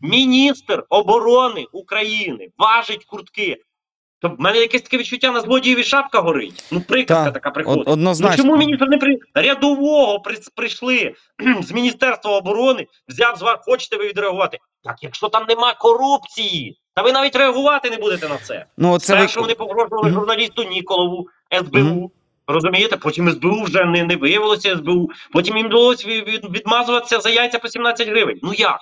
Міністр 0.00 0.84
оборони 0.88 1.66
України 1.72 2.48
важить 2.58 3.04
куртки. 3.04 3.62
То 4.22 4.28
в 4.28 4.40
мене 4.40 4.58
якесь 4.58 4.82
таке 4.82 4.98
відчуття 4.98 5.30
на 5.32 5.40
злодієві 5.40 5.84
шапка 5.84 6.20
горить. 6.20 6.64
Ну, 6.70 6.80
приказка 6.80 7.24
Так, 7.24 7.34
така 7.34 7.50
приходить. 7.50 7.82
од- 7.82 7.88
однозначно. 7.92 8.36
Ну, 8.36 8.50
чому 8.50 8.56
міністр 8.58 8.88
не 8.88 8.98
при 8.98 9.18
рядового 9.34 10.20
при... 10.20 10.36
прийшли 10.54 11.14
з 11.62 11.72
Міністерства 11.72 12.36
оборони, 12.36 12.86
взяв 13.08 13.36
з 13.36 13.42
вас, 13.42 13.58
хочете 13.64 13.96
ви 13.96 14.08
відреагувати? 14.08 14.58
Так, 14.84 14.96
якщо 15.02 15.28
там 15.28 15.44
нема 15.48 15.74
корупції, 15.74 16.78
та 16.94 17.02
ви 17.02 17.12
навіть 17.12 17.36
реагувати 17.36 17.90
не 17.90 17.96
будете 17.96 18.28
на 18.28 18.36
це. 18.38 18.66
Ну, 18.76 18.98
це 18.98 19.06
Спершу 19.06 19.40
ви... 19.40 19.42
вони 19.42 19.54
погрожували 19.54 20.08
Мгм. 20.10 20.18
журналісту 20.20 20.62
Ніколову, 20.64 21.28
СБУ. 21.58 21.78
Мгм. 21.78 22.10
Розумієте, 22.46 22.96
потім 22.96 23.30
СБУ 23.30 23.62
вже 23.62 23.84
не, 23.84 24.04
не 24.04 24.16
виявилося 24.16 24.76
СБУ. 24.76 25.10
Потім 25.32 25.56
їм 25.56 25.66
вдалося 25.66 26.08
від, 26.08 26.28
від, 26.28 26.44
відмазуватися 26.56 27.20
за 27.20 27.30
яйця 27.30 27.58
по 27.58 27.68
17 27.68 28.08
гривень. 28.08 28.38
Ну 28.42 28.52
як? 28.54 28.80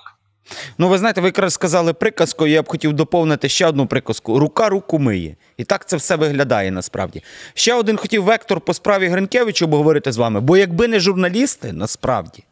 Ну, 0.77 0.89
ви 0.89 0.97
знаєте, 0.97 1.21
ви 1.21 1.27
якраз 1.27 1.53
сказали 1.53 1.93
приказку, 1.93 2.47
я 2.47 2.61
б 2.61 2.67
хотів 2.67 2.93
доповнити 2.93 3.49
ще 3.49 3.67
одну 3.67 3.87
приказку: 3.87 4.39
рука 4.39 4.69
руку 4.69 4.99
миє. 4.99 5.35
І 5.57 5.63
так 5.63 5.89
це 5.89 5.97
все 5.97 6.15
виглядає 6.15 6.71
насправді. 6.71 7.23
Ще 7.53 7.73
один 7.73 7.97
хотів 7.97 8.23
вектор 8.23 8.61
по 8.61 8.73
справі 8.73 9.07
Гринкевича 9.07 9.65
обговорити 9.65 10.11
з 10.11 10.17
вами, 10.17 10.39
бо 10.39 10.57
якби 10.57 10.87
не 10.87 10.99
журналісти, 10.99 11.73
насправді. 11.73 12.43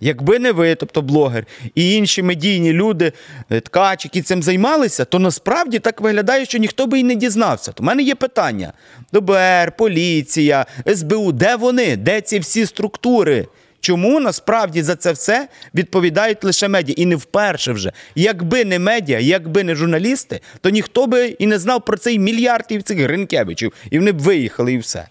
Якби 0.00 0.38
не 0.38 0.52
ви, 0.52 0.74
тобто 0.74 1.02
блогер, 1.02 1.46
і 1.74 1.94
інші 1.94 2.22
медійні 2.22 2.72
люди, 2.72 3.12
е, 3.50 3.60
ткач, 3.60 4.04
які 4.04 4.22
цим 4.22 4.42
займалися, 4.42 5.04
то 5.04 5.18
насправді 5.18 5.78
так 5.78 6.00
виглядає, 6.00 6.44
що 6.44 6.58
ніхто 6.58 6.86
би 6.86 6.98
і 6.98 7.02
не 7.02 7.14
дізнався. 7.14 7.72
То 7.72 7.82
в 7.82 7.86
мене 7.86 8.02
є 8.02 8.14
питання: 8.14 8.72
ДБР, 9.12 9.76
поліція, 9.76 10.66
СБУ, 10.94 11.32
де 11.32 11.56
вони? 11.56 11.96
Де 11.96 12.20
ці 12.20 12.38
всі 12.38 12.66
структури? 12.66 13.46
Чому 13.84 14.20
насправді 14.20 14.82
за 14.82 14.96
це 14.96 15.12
все 15.12 15.48
відповідають 15.74 16.44
лише 16.44 16.68
медіа? 16.68 16.94
І 16.98 17.06
не 17.06 17.16
вперше 17.16 17.72
вже. 17.72 17.92
Якби 18.14 18.64
не 18.64 18.78
медіа, 18.78 19.18
якби 19.18 19.64
не 19.64 19.74
журналісти, 19.74 20.40
то 20.60 20.70
ніхто 20.70 21.06
би 21.06 21.26
і 21.26 21.46
не 21.46 21.58
знав 21.58 21.84
про 21.84 21.96
цей 21.96 22.18
мільярдів 22.18 22.82
цих 22.82 22.98
Гринкевичів, 22.98 23.72
і 23.90 23.98
вони 23.98 24.12
б 24.12 24.18
виїхали 24.18 24.72
і 24.72 24.78
все. 24.78 25.08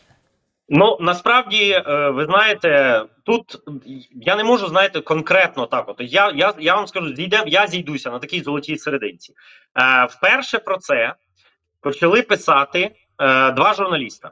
Ну 0.69 0.97
насправді, 1.01 1.83
е, 1.87 2.09
ви 2.09 2.25
знаєте, 2.25 3.01
тут 3.23 3.57
я 4.11 4.35
не 4.35 4.43
можу 4.43 4.67
знаєте 4.67 5.01
конкретно 5.01 5.65
так. 5.65 5.89
От 5.89 5.95
я 5.99 6.31
я, 6.35 6.53
я 6.59 6.75
вам 6.75 6.87
скажу, 6.87 7.15
зійде, 7.15 7.43
я 7.47 7.67
зійдуся 7.67 8.11
на 8.11 8.19
такій 8.19 8.41
золотій 8.41 8.77
серединці. 8.77 9.33
Е, 9.77 10.05
Вперше 10.05 10.59
про 10.59 10.77
це 10.77 11.13
почали 11.81 12.21
писати 12.21 12.79
е, 13.19 13.51
два 13.51 13.73
журналіста, 13.73 14.31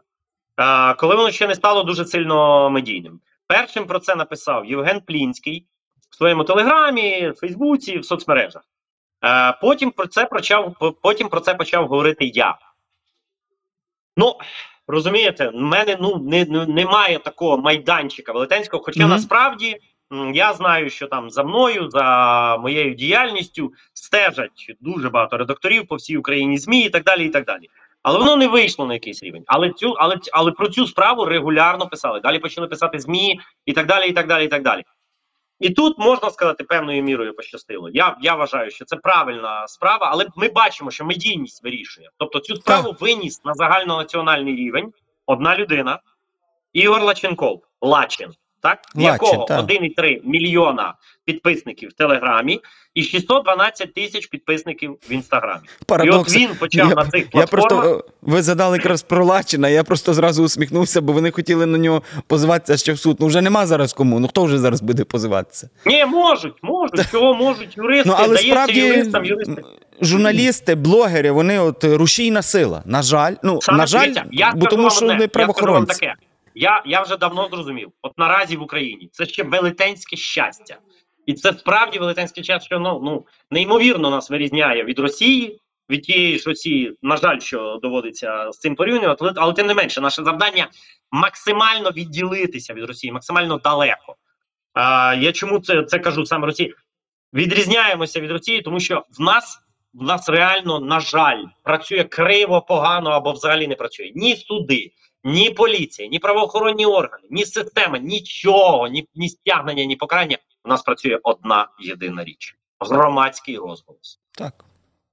е, 0.57 0.93
коли 0.93 1.15
воно 1.15 1.31
ще 1.31 1.47
не 1.47 1.55
стало 1.55 1.83
дуже 1.83 2.05
сильно 2.05 2.69
медійним. 2.69 3.19
Першим 3.51 3.85
про 3.85 3.99
це 3.99 4.15
написав 4.15 4.65
Євген 4.65 5.01
Плінський, 5.01 5.65
в 6.09 6.15
своєму 6.15 6.43
телеграмі, 6.43 7.33
Фейсбуці, 7.37 7.97
в 7.97 8.05
соцмережах. 8.05 8.61
Е, 9.25 9.57
потім 9.61 9.91
про 9.91 10.07
це 10.07 10.25
почав 10.25 10.75
потім 11.01 11.29
про 11.29 11.39
це 11.39 11.53
почав 11.53 11.87
говорити 11.87 12.25
я. 12.25 12.57
Ну, 14.17 14.35
розумієте, 14.87 15.49
в 15.49 15.55
мене 15.55 15.97
ну 16.01 16.17
не, 16.17 16.45
не, 16.45 16.65
немає 16.65 17.19
такого 17.19 17.57
майданчика 17.57 18.31
велетенського. 18.31 18.83
Хоча 18.83 18.99
Мгм. 18.99 19.09
насправді 19.09 19.77
я 20.33 20.53
знаю, 20.53 20.89
що 20.89 21.07
там 21.07 21.29
за 21.29 21.43
мною, 21.43 21.89
за 21.89 22.57
моєю 22.57 22.93
діяльністю 22.93 23.73
стежать 23.93 24.75
дуже 24.79 25.09
багато 25.09 25.37
редакторів 25.37 25.87
по 25.87 25.95
всій 25.95 26.17
Україні, 26.17 26.57
ЗМІ 26.57 26.83
і 26.83 26.89
так 26.89 27.03
далі. 27.03 27.25
і 27.25 27.29
так 27.29 27.45
далі. 27.45 27.67
Але 28.03 28.19
воно 28.19 28.35
не 28.35 28.47
вийшло 28.47 28.85
на 28.85 28.93
якийсь 28.93 29.23
рівень. 29.23 29.43
Але 29.47 29.69
цю, 29.69 29.91
але, 29.91 30.17
але 30.33 30.51
про 30.51 30.67
цю 30.67 30.87
справу 30.87 31.25
регулярно 31.25 31.87
писали. 31.87 32.19
Далі 32.19 32.39
почали 32.39 32.67
писати 32.67 32.99
ЗМІ 32.99 33.39
і 33.65 33.73
так 33.73 33.87
далі, 33.87 34.09
і 34.09 34.13
так 34.13 34.27
далі, 34.27 34.45
і 34.45 34.47
так 34.47 34.63
далі. 34.63 34.83
І 35.59 35.69
тут 35.69 35.99
можна 35.99 36.29
сказати, 36.29 36.63
певною 36.63 37.03
мірою 37.03 37.35
пощастило. 37.35 37.89
Я, 37.93 38.17
я 38.21 38.35
вважаю, 38.35 38.71
що 38.71 38.85
це 38.85 38.95
правильна 38.95 39.67
справа, 39.67 40.09
але 40.11 40.27
ми 40.35 40.49
бачимо, 40.49 40.91
що 40.91 41.05
медійність 41.05 41.63
вирішує. 41.63 42.09
Тобто 42.17 42.39
цю 42.39 42.55
справу 42.55 42.95
виніс 42.99 43.45
на 43.45 43.53
загальнонаціональний 43.53 44.55
рівень 44.55 44.93
одна 45.25 45.57
людина, 45.57 45.99
Ігор 46.73 47.01
Лаченков, 47.01 47.63
Лачин, 47.81 48.29
так? 48.61 48.79
В 48.95 49.01
якого 49.01 49.45
так. 49.45 49.65
1,3 49.69 50.19
мільйона 50.23 50.93
підписників 51.25 51.89
в 51.89 51.93
Телеграмі 51.93 52.59
і 52.93 53.03
612 53.03 53.93
тисяч 53.93 54.27
підписників 54.27 54.97
в 55.09 55.11
Інстаграмі. 55.11 55.61
Парадокс. 55.85 56.35
І 56.35 56.37
от 56.37 56.41
він 56.49 56.55
почав 56.57 56.89
я, 56.89 56.95
на 56.95 57.05
цих 57.05 57.27
я 57.33 57.45
просто 57.47 58.05
ви 58.21 58.41
задали 58.41 58.77
якраз 58.77 59.01
про 59.03 59.25
Лачина, 59.25 59.69
я 59.69 59.83
просто 59.83 60.13
зразу 60.13 60.43
усміхнувся, 60.43 61.01
бо 61.01 61.13
вони 61.13 61.31
хотіли 61.31 61.65
на 61.65 61.77
нього 61.77 62.01
позиватися 62.27 62.77
ще 62.77 62.93
в 62.93 62.99
суд. 62.99 63.17
Ну 63.19 63.27
вже 63.27 63.41
нема 63.41 63.65
зараз 63.67 63.93
кому. 63.93 64.19
Ну 64.19 64.27
хто 64.27 64.43
вже 64.43 64.59
зараз 64.59 64.81
буде 64.81 65.03
позиватися? 65.03 65.69
Ні, 65.85 66.05
можуть, 66.05 66.55
можуть, 66.63 67.11
чого 67.11 67.33
можуть 67.33 67.77
юристи, 67.77 68.09
Ну 68.09 68.15
але 68.17 68.27
дається 68.27 68.47
справді 68.51 68.79
юристам, 68.79 69.25
юристи. 69.25 69.61
журналісти, 70.01 70.75
блогери, 70.75 71.31
вони 71.31 71.59
от 71.59 71.83
рушійна 71.83 72.41
сила. 72.41 72.83
На 72.85 73.01
жаль, 73.01 73.33
ну 73.43 73.59
Саме 73.61 73.77
на 73.77 73.87
жаль, 73.87 74.13
я 74.31 74.53
бо 74.55 74.65
тому 74.65 74.89
що 74.89 75.05
вони 75.05 75.23
я 75.23 75.27
скажу 75.29 75.45
вам 75.47 75.53
правоохоронці. 75.55 75.99
таке. 75.99 76.13
Я, 76.55 76.83
я 76.85 77.01
вже 77.01 77.17
давно 77.17 77.49
зрозумів. 77.51 77.91
От 78.01 78.17
наразі 78.17 78.57
в 78.57 78.61
Україні 78.61 79.09
це 79.11 79.25
ще 79.25 79.43
велетенське 79.43 80.15
щастя. 80.15 80.77
І 81.25 81.33
це 81.33 81.53
справді 81.53 81.99
велетенське 81.99 82.43
щастя, 82.43 82.65
що 82.65 82.79
ну, 82.79 83.01
ну 83.03 83.25
неймовірно 83.51 84.09
нас 84.09 84.29
вирізняє 84.29 84.83
від 84.83 84.99
Росії, 84.99 85.59
від 85.89 86.01
тієї 86.01 86.39
ж 86.39 86.49
Росії, 86.49 86.97
на 87.01 87.17
жаль, 87.17 87.39
що 87.39 87.79
доводиться 87.81 88.51
з 88.51 88.59
цим 88.59 88.75
порівнювати, 88.75 89.17
але, 89.21 89.33
але 89.35 89.53
тим 89.53 89.67
не 89.67 89.73
менше, 89.73 90.01
наше 90.01 90.23
завдання 90.23 90.67
максимально 91.11 91.91
відділитися 91.91 92.73
від 92.73 92.83
Росії, 92.83 93.13
максимально 93.13 93.57
далеко. 93.57 94.15
А, 94.73 95.15
я 95.19 95.31
чому 95.31 95.59
це, 95.59 95.83
це 95.83 95.99
кажу 95.99 96.25
саме 96.25 96.45
Росії? 96.45 96.75
Відрізняємося 97.33 98.19
від 98.19 98.31
Росії, 98.31 98.61
тому 98.61 98.79
що 98.79 99.05
в 99.17 99.21
нас 99.21 99.59
в 99.93 100.03
нас 100.03 100.29
реально, 100.29 100.79
на 100.79 100.99
жаль, 100.99 101.43
працює 101.63 102.03
криво, 102.03 102.61
погано 102.61 103.09
або 103.09 103.31
взагалі 103.31 103.67
не 103.67 103.75
працює 103.75 104.11
ні 104.15 104.35
суди, 104.35 104.91
ні 105.23 105.49
поліція, 105.49 106.07
ні 106.07 106.19
правоохоронні 106.19 106.85
органи, 106.85 107.27
ні 107.29 107.45
система, 107.45 107.97
нічого, 107.97 108.87
ні, 108.87 109.07
ні 109.15 109.29
стягнення, 109.29 109.85
ні 109.85 109.95
покарання. 109.95 110.37
У 110.63 110.69
нас 110.69 110.81
працює 110.81 111.19
одна 111.23 111.67
єдина 111.79 112.23
річ: 112.23 112.55
громадський 112.79 113.57
розголос. 113.57 114.19
Так. 114.37 114.65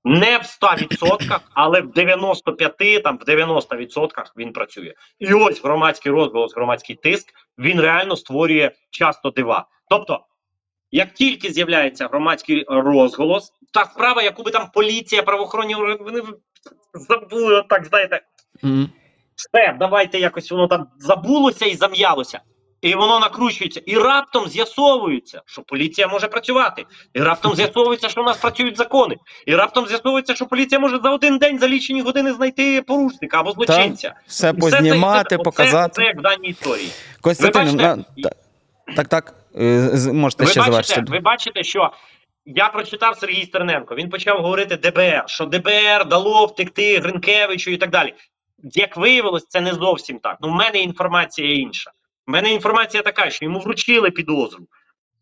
Не 0.05 0.39
в 0.39 0.43
100%, 0.43 1.39
але 1.55 1.81
в 1.81 1.93
95, 1.93 3.03
там 3.03 3.19
в 3.19 3.29
90% 3.29 4.09
він 4.37 4.53
працює. 4.53 4.95
І 5.19 5.33
ось 5.33 5.63
громадський 5.63 6.13
розголос, 6.13 6.55
громадський 6.55 6.97
тиск, 6.97 7.35
він 7.59 7.81
реально 7.81 8.17
створює 8.17 8.71
часто 8.91 9.31
дива. 9.31 9.67
Тобто, 9.91 10.21
як 10.91 11.15
тільки 11.15 11.53
з'являється 11.53 12.09
громадський 12.09 12.65
розголос, 12.69 13.53
та 13.73 13.85
справа, 13.85 14.23
яку 14.23 14.43
би 14.43 14.51
там 14.51 14.71
поліція, 14.75 15.23
правоохоронні 15.23 15.75
органи 15.75 16.03
вони 16.03 16.23
забули, 16.95 17.65
так 17.69 17.85
знаєте, 17.85 18.23
Мгм. 18.63 18.91
Все, 19.39 19.77
давайте 19.79 20.19
якось 20.19 20.51
воно 20.51 20.67
там 20.67 20.87
забулося 20.99 21.67
і 21.67 21.77
зам'ялося. 21.77 22.41
І 22.81 22.95
воно 22.95 23.21
накручується, 23.21 23.81
і 23.87 23.99
раптом 23.99 24.49
з'ясовується, 24.49 25.43
що 25.47 25.63
поліція 25.63 26.09
може 26.09 26.27
працювати. 26.29 26.85
І 27.15 27.21
раптом 27.21 27.55
з'ясовується, 27.55 28.09
що 28.09 28.23
в 28.23 28.25
нас 28.25 28.37
працюють 28.37 28.77
закони. 28.77 29.17
І 29.47 29.55
раптом 29.55 29.87
з'ясовується, 29.87 30.35
що 30.35 30.47
поліція 30.47 30.79
може 30.79 30.99
за 31.03 31.11
один 31.11 31.39
день 31.39 31.59
за 31.59 31.69
лічені 31.69 32.03
години 32.03 32.33
знайти 32.33 32.83
порушника 32.83 33.41
або 33.41 33.53
злочинця. 33.53 34.15
Все 34.27 34.49
І 34.49 34.51
все 34.61 34.71
це- 34.71 34.77
познімати, 34.77 35.35
оце- 35.37 35.45
показати. 35.45 35.93
Це, 35.95 36.03
як 36.03 36.19
в 36.19 36.21
даній 36.21 36.49
історії. 36.49 36.89
Костянтин, 37.21 37.63
ви 37.65 37.73
бачите- 37.77 38.05
на- 38.87 38.95
так, 38.97 39.09
так. 39.09 39.35
е, 39.61 40.13
Можете 40.13 40.45
Ви 40.45 40.51
ще 40.51 40.61
бачите, 40.61 40.73
завершити. 40.73 41.03
ви 41.13 41.21
бачите, 41.21 41.63
що 41.65 41.93
я 42.47 42.69
прочитав 42.69 43.17
Сергій 43.19 43.45
Стерненко. 43.47 43.95
Він 43.95 44.11
почав 44.11 44.43
говорити 44.43 44.77
ДБР, 44.77 45.25
що 45.27 45.45
ДБР 45.45 46.09
дало 46.09 46.47
втекти 46.47 46.99
Гринкевичу 46.99 47.71
і 47.71 47.77
так 47.77 47.91
далі. 47.91 48.15
Як 48.63 48.97
виявилось, 48.97 49.47
це 49.49 49.61
не 49.61 49.75
зовсім 49.75 50.19
так. 50.19 50.37
Ну, 50.41 50.49
в 50.49 50.53
мене 50.53 50.79
інформація 50.79 51.55
інша. 51.55 51.91
У 52.27 52.31
мене 52.31 52.53
інформація 52.53 53.03
така, 53.03 53.31
що 53.31 53.45
йому 53.45 53.59
вручили 53.61 54.11
підозру 54.11 54.67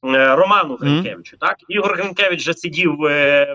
е, 0.04 0.36
Роману 0.36 0.76
Гринкевичу. 0.76 1.36
Так, 1.36 1.56
Ігор 1.68 1.94
Гринкевич 1.96 2.40
вже 2.40 2.54
сидів 2.54 3.04
е, 3.04 3.54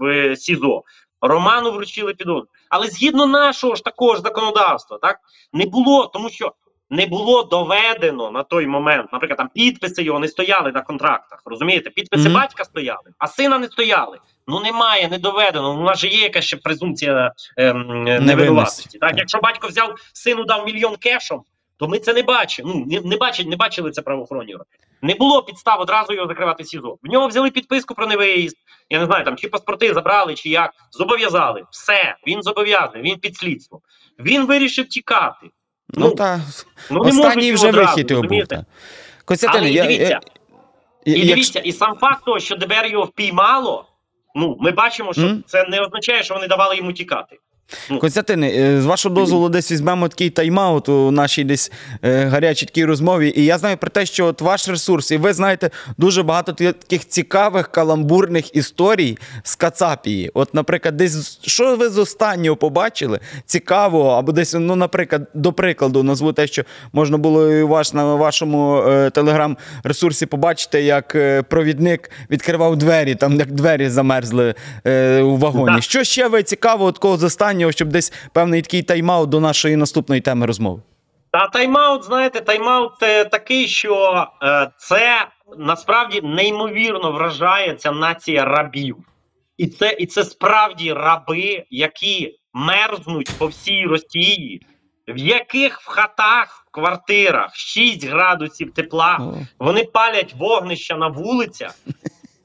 в 0.00 0.36
СІЗО. 0.36 0.82
Роману 1.20 1.72
вручили 1.72 2.14
підозру. 2.14 2.48
Але 2.68 2.86
згідно 2.86 3.26
нашого 3.26 3.74
ж 3.74 3.84
такого 3.84 4.14
ж 4.14 4.20
законодавства, 4.20 4.98
так 4.98 5.18
не 5.52 5.66
було, 5.66 6.06
тому 6.06 6.30
що 6.30 6.52
не 6.90 7.06
було 7.06 7.42
доведено 7.42 8.30
на 8.30 8.42
той 8.42 8.66
момент, 8.66 9.12
наприклад, 9.12 9.38
там 9.38 9.48
підписи 9.54 10.02
його 10.02 10.18
не 10.18 10.28
стояли 10.28 10.72
на 10.72 10.82
контрактах. 10.82 11.42
Розумієте, 11.44 11.90
підписи 11.90 12.28
Мгм. 12.28 12.34
батька 12.34 12.64
стояли, 12.64 13.12
а 13.18 13.26
сина 13.26 13.58
не 13.58 13.66
стояли. 13.68 14.18
Ну 14.46 14.60
немає, 14.60 15.08
не 15.08 15.18
доведено. 15.18 15.74
У 15.80 15.82
нас 15.82 15.98
же 15.98 16.08
є 16.08 16.20
якась 16.20 16.44
ще 16.44 16.56
презумпція 16.56 17.32
ем, 17.56 18.04
невинуватості. 18.04 18.98
Так, 18.98 19.12
якщо 19.18 19.38
батько 19.38 19.68
взяв 19.68 19.94
сину, 20.12 20.44
дав 20.44 20.66
мільйон 20.66 20.96
кешом, 20.96 21.42
то 21.76 21.88
ми 21.88 21.98
це 21.98 22.14
не 22.14 22.22
бачимо. 22.22 22.72
Ну 22.74 22.84
не, 22.86 23.00
не 23.00 23.16
бачили, 23.16 23.50
не 23.50 23.56
бачили 23.56 23.90
це 23.90 24.02
правоохоронні 24.02 24.54
органи. 24.54 24.66
Не 25.02 25.14
було 25.14 25.42
підстав 25.42 25.80
одразу 25.80 26.12
його 26.12 26.26
закривати 26.28 26.64
СІЗО. 26.64 26.98
В 27.02 27.08
нього 27.08 27.26
взяли 27.28 27.50
підписку 27.50 27.94
про 27.94 28.06
невиїзд. 28.06 28.56
Я 28.90 28.98
не 29.00 29.06
знаю, 29.06 29.24
там 29.24 29.36
чи 29.36 29.48
паспорти 29.48 29.94
забрали, 29.94 30.34
чи 30.34 30.48
як 30.48 30.70
зобов'язали. 30.90 31.62
Все, 31.70 32.16
він 32.26 32.42
зобов'язаний, 32.42 33.02
він 33.12 33.18
під 33.18 33.36
слідством. 33.36 33.80
Він 34.18 34.46
вирішив 34.46 34.88
тікати. 34.88 35.46
Ну, 35.88 36.06
ну, 36.06 36.14
та, 36.14 36.40
Ну, 36.90 37.04
не 37.04 37.10
останній 37.10 37.52
вже 37.52 37.70
вихід 37.70 38.10
його 38.10 38.22
був. 38.22 38.42
Костянтин, 39.24 39.60
Але 39.60 39.70
я, 39.70 39.84
і 39.84 41.26
дивіться, 41.26 41.58
як- 41.58 41.66
і 41.66 41.72
сам 41.72 41.96
факт 41.96 42.24
того, 42.24 42.38
що 42.38 42.56
ДБР 42.56 42.86
його 42.86 43.04
впіймало, 43.04 43.84
ну 44.36 44.56
ми 44.60 44.70
бачимо, 44.70 45.12
що 45.12 45.22
mm. 45.22 45.42
це 45.46 45.64
не 45.64 45.80
означає, 45.80 46.22
що 46.22 46.34
вони 46.34 46.46
давали 46.46 46.76
йому 46.76 46.92
тікати. 46.92 47.38
Константин, 48.00 48.42
е, 48.44 48.80
з 48.80 48.84
вашого 48.84 49.14
дозволу, 49.14 49.48
десь 49.48 49.72
візьмемо 49.72 50.08
такий 50.08 50.30
тайм-аут 50.30 50.90
у 50.90 51.10
нашій 51.10 51.44
десь 51.44 51.72
е, 52.02 52.24
гарячій 52.24 52.66
такій 52.66 52.84
розмові. 52.84 53.32
І 53.36 53.44
я 53.44 53.58
знаю 53.58 53.76
про 53.76 53.90
те, 53.90 54.06
що 54.06 54.26
от 54.26 54.40
ваш 54.40 54.68
ресурс, 54.68 55.10
і 55.10 55.16
ви 55.16 55.32
знаєте 55.32 55.70
дуже 55.98 56.22
багато 56.22 56.52
таких 56.52 57.08
цікавих 57.08 57.68
каламбурних 57.68 58.56
історій 58.56 59.18
з 59.42 59.54
Кацапії. 59.54 60.30
От, 60.34 60.54
наприклад, 60.54 60.96
десь 60.96 61.38
що 61.42 61.76
ви 61.76 61.88
з 61.88 61.98
останнього 61.98 62.56
побачили 62.56 63.20
цікавого, 63.46 64.10
або 64.10 64.32
десь, 64.32 64.54
ну, 64.54 64.76
наприклад, 64.76 65.28
до 65.34 65.52
прикладу, 65.52 66.02
назву 66.02 66.32
те, 66.32 66.46
що 66.46 66.64
можна 66.92 67.18
було 67.18 67.52
і 67.52 67.62
у 67.62 67.68
вас 67.68 67.94
на 67.94 68.14
вашому 68.14 68.76
е, 68.78 69.10
телеграм-ресурсі 69.10 70.26
побачити, 70.26 70.82
як 70.82 71.14
е, 71.14 71.42
провідник 71.42 72.10
відкривав 72.30 72.76
двері, 72.76 73.14
там 73.14 73.36
як 73.36 73.52
двері 73.52 73.88
замерзли 73.88 74.54
е, 74.86 75.20
у 75.20 75.36
вагоні. 75.36 75.74
Так. 75.74 75.82
Що 75.82 76.04
ще 76.04 76.28
ви 76.28 76.42
цікавого 76.42 76.92
такого 76.92 77.16
з 77.16 77.22
останнього, 77.22 77.55
щоб 77.72 77.88
десь 77.88 78.12
певний 78.32 78.62
такий 78.62 78.82
тайм-аут 78.82 79.26
до 79.26 79.40
нашої 79.40 79.76
наступної 79.76 80.20
теми 80.20 80.46
розмови? 80.46 80.82
Та 81.30 81.48
тайм-аут, 81.54 82.02
знаєте, 82.02 82.40
тайм-аут 82.40 82.92
е, 83.02 83.24
такий, 83.24 83.68
що 83.68 84.26
е, 84.42 84.70
це 84.78 85.26
насправді 85.58 86.20
неймовірно 86.22 87.12
вражає 87.12 87.74
ця 87.74 87.92
нація 87.92 88.44
рабів. 88.44 88.96
І 89.56 89.66
це, 89.66 89.96
і 89.98 90.06
це 90.06 90.24
справді 90.24 90.92
раби, 90.92 91.64
які 91.70 92.38
мерзнуть 92.52 93.30
по 93.38 93.46
всій 93.46 93.84
Росії, 93.84 94.62
в 95.08 95.18
яких 95.18 95.80
в 95.80 95.88
хатах, 95.88 96.66
в 96.66 96.70
квартирах 96.70 97.56
6 97.56 98.06
градусів 98.06 98.74
тепла. 98.74 99.34
Вони 99.58 99.84
палять 99.84 100.34
вогнища 100.38 100.96
на 100.96 101.08
вулицях, 101.08 101.74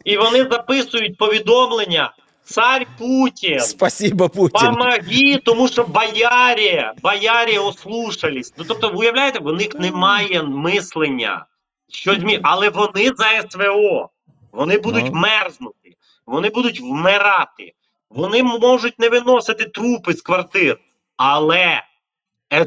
і 0.06 0.18
вони 0.18 0.44
записують 0.44 1.18
повідомлення 1.18 2.14
Цар 2.52 2.86
Путін. 2.98 3.60
Спасибо, 3.60 4.30
Путін. 4.30 4.68
Помоги, 4.74 5.38
тому 5.46 5.68
що 5.68 5.84
боярі, 5.84 6.86
боярі 7.04 7.58
ослушались. 7.58 8.54
Ну 8.58 8.66
тобто, 8.68 8.90
ви 8.90 8.96
уявляєте, 8.96 9.40
в 9.40 9.54
них 9.54 9.76
немає 9.76 10.44
мислення. 10.44 11.46
Що 11.90 12.16
змі... 12.16 12.40
Але 12.44 12.70
вони 12.70 13.12
за 13.16 13.26
СВО. 13.50 14.10
Вони 14.52 14.78
будуть 14.78 15.06
Ну. 15.14 15.20
мерзнути, 15.20 15.96
вони 16.26 16.50
будуть 16.50 16.82
вмирати, 16.82 17.74
вони 18.10 18.44
можуть 18.44 19.00
не 19.00 19.10
виносити 19.10 19.66
трупи 19.66 20.14
з 20.14 20.22
квартир. 20.22 20.78
Але 21.18 21.84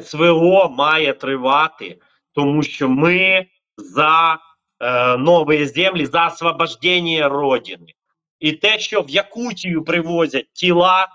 СВО 0.05 0.69
має 0.79 1.13
тривати, 1.13 1.99
тому 2.33 2.63
що 2.63 2.89
ми 2.89 3.47
за 3.77 4.39
е, 4.81 5.17
нові 5.17 5.67
землі 5.67 6.07
за 6.07 6.27
освобождення 6.27 7.29
Родини. 7.29 7.87
І 8.45 8.53
те, 8.53 8.79
що 8.79 9.01
в 9.01 9.11
Якутію 9.11 9.85
привозять 9.85 10.47
тіла 10.53 11.09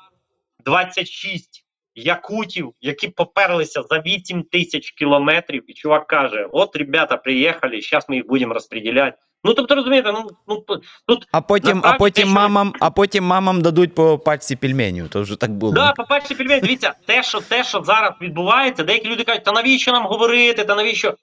26 0.65 1.65
якутів, 1.95 2.73
які 2.81 3.07
поперлися 3.07 3.83
за 3.89 3.99
8 3.99 4.43
тисяч 4.43 4.91
кілометрів, 4.91 5.63
і 5.67 5.73
чувак 5.73 6.07
каже: 6.07 6.47
От, 6.51 6.75
ребята, 6.75 7.17
приїхали, 7.17 7.81
зараз 7.81 8.05
ми 8.09 8.15
їх 8.15 8.27
будемо 8.27 8.53
розподіляти. 8.53 9.17
Ну, 9.43 9.53
тобто, 9.53 9.75
розумієте, 9.75 10.11
ну, 10.11 10.29
ну 10.47 10.63
тут 11.07 11.27
А 11.31 11.41
потім, 11.41 11.81
а 11.83 11.93
потім 11.93 12.23
те, 12.23 12.29
що- 12.29 12.39
мамам, 12.39 12.73
а 12.79 12.89
потім 12.89 13.23
мамам 13.23 13.61
дадуть 13.61 13.95
по 13.95 14.19
пачці 14.19 14.55
пельменів. 14.55 15.09
То 15.09 15.21
вже 15.21 15.35
так 15.35 15.51
було. 15.51 15.73
Да, 15.73 15.91
по-перше, 15.91 16.35
пельмені, 16.35 16.61
дивіться, 16.61 16.93
те, 17.05 17.23
що 17.23 17.41
те, 17.41 17.63
що 17.63 17.83
зараз 17.83 18.11
відбувається, 18.21 18.83
деякі 18.83 19.07
люди 19.09 19.23
кажуть, 19.23 19.43
та 19.43 19.51
навіщо 19.51 19.91
нам 19.91 20.05
говорити, 20.05 20.63
та 20.63 20.75
навіщо? 20.75 21.13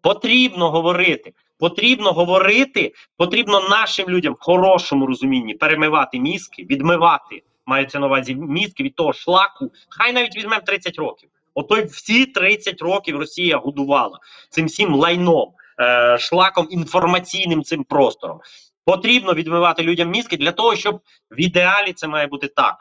Потрібно 0.00 0.70
говорити. 0.70 1.32
Потрібно 1.58 2.12
говорити, 2.12 2.92
потрібно 3.16 3.68
нашим 3.68 4.08
людям 4.08 4.34
в 4.34 4.44
хорошому 4.44 5.06
розумінні 5.06 5.54
перемивати 5.54 6.20
мізки, 6.20 6.66
відмивати, 6.70 7.42
мається 7.66 7.98
на 7.98 8.06
увазі 8.06 8.34
мізки 8.34 8.82
від 8.82 8.94
того 8.94 9.12
шлаку. 9.12 9.70
Хай 9.88 10.12
навіть 10.12 10.36
візьмемо 10.36 10.62
30 10.66 10.98
років. 10.98 11.28
Ото 11.54 11.76
й 11.76 11.84
всі 11.84 12.26
30 12.26 12.82
років 12.82 13.18
Росія 13.18 13.56
годувала 13.56 14.18
цим 14.50 14.66
всім 14.66 14.94
лайном, 14.94 15.52
е, 15.80 16.18
шлаком 16.18 16.66
інформаційним 16.70 17.62
цим 17.62 17.84
простором. 17.84 18.40
Потрібно 18.84 19.34
відмивати 19.34 19.82
людям 19.82 20.10
мізки 20.10 20.36
для 20.36 20.52
того, 20.52 20.76
щоб 20.76 21.00
в 21.30 21.40
ідеалі 21.40 21.92
це 21.92 22.08
має 22.08 22.26
бути 22.26 22.48
так 22.48 22.76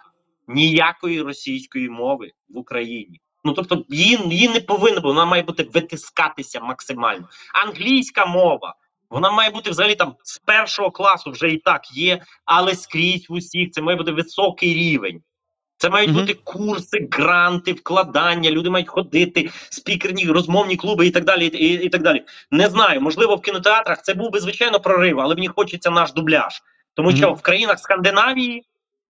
ніякої 0.47 1.21
російської 1.21 1.89
мови 1.89 2.31
в 2.49 2.57
Україні. 2.57 3.19
Ну 3.45 3.53
тобто 3.53 3.85
її, 3.89 4.19
її 4.29 4.49
не 4.49 4.59
повинно 4.59 4.95
бути, 4.95 5.07
вона 5.07 5.25
має 5.25 5.43
бути 5.43 5.63
витискатися 5.73 6.59
максимально. 6.59 7.27
Англійська 7.65 8.25
мова. 8.25 8.75
Вона 9.09 9.31
має 9.31 9.49
бути 9.49 9.69
взагалі 9.69 9.95
там 9.95 10.15
з 10.23 10.37
першого 10.37 10.91
класу 10.91 11.31
вже 11.31 11.51
і 11.51 11.57
так 11.57 11.81
є, 11.97 12.21
але 12.45 12.75
скрізь 12.75 13.29
в 13.29 13.33
усіх 13.33 13.71
це 13.71 13.81
має 13.81 13.97
бути 13.97 14.11
високий 14.11 14.73
рівень. 14.73 15.21
Це 15.77 15.89
мають 15.89 16.09
Мгм. 16.11 16.19
бути 16.19 16.33
курси, 16.43 17.07
гранти, 17.11 17.73
вкладання. 17.73 18.51
Люди 18.51 18.69
мають 18.69 18.89
ходити, 18.89 19.49
спікерні, 19.69 20.25
розмовні 20.25 20.75
клуби 20.75 21.07
і 21.07 21.11
так 21.11 21.23
далі. 21.25 21.45
І, 21.47 21.73
і 21.85 21.89
так 21.89 22.01
далі. 22.01 22.23
Не 22.51 22.69
знаю, 22.69 23.01
можливо, 23.01 23.35
в 23.35 23.41
кінотеатрах 23.41 24.01
це 24.03 24.13
був 24.13 24.31
би 24.31 24.39
звичайно 24.39 24.79
прорив, 24.79 25.19
але 25.19 25.35
мені 25.35 25.47
хочеться 25.47 25.89
наш 25.91 26.13
дубляж. 26.13 26.61
Тому 26.93 27.11
що 27.11 27.27
Мгм. 27.27 27.35
в 27.35 27.41
країнах 27.41 27.79
Скандинавії 27.79 28.63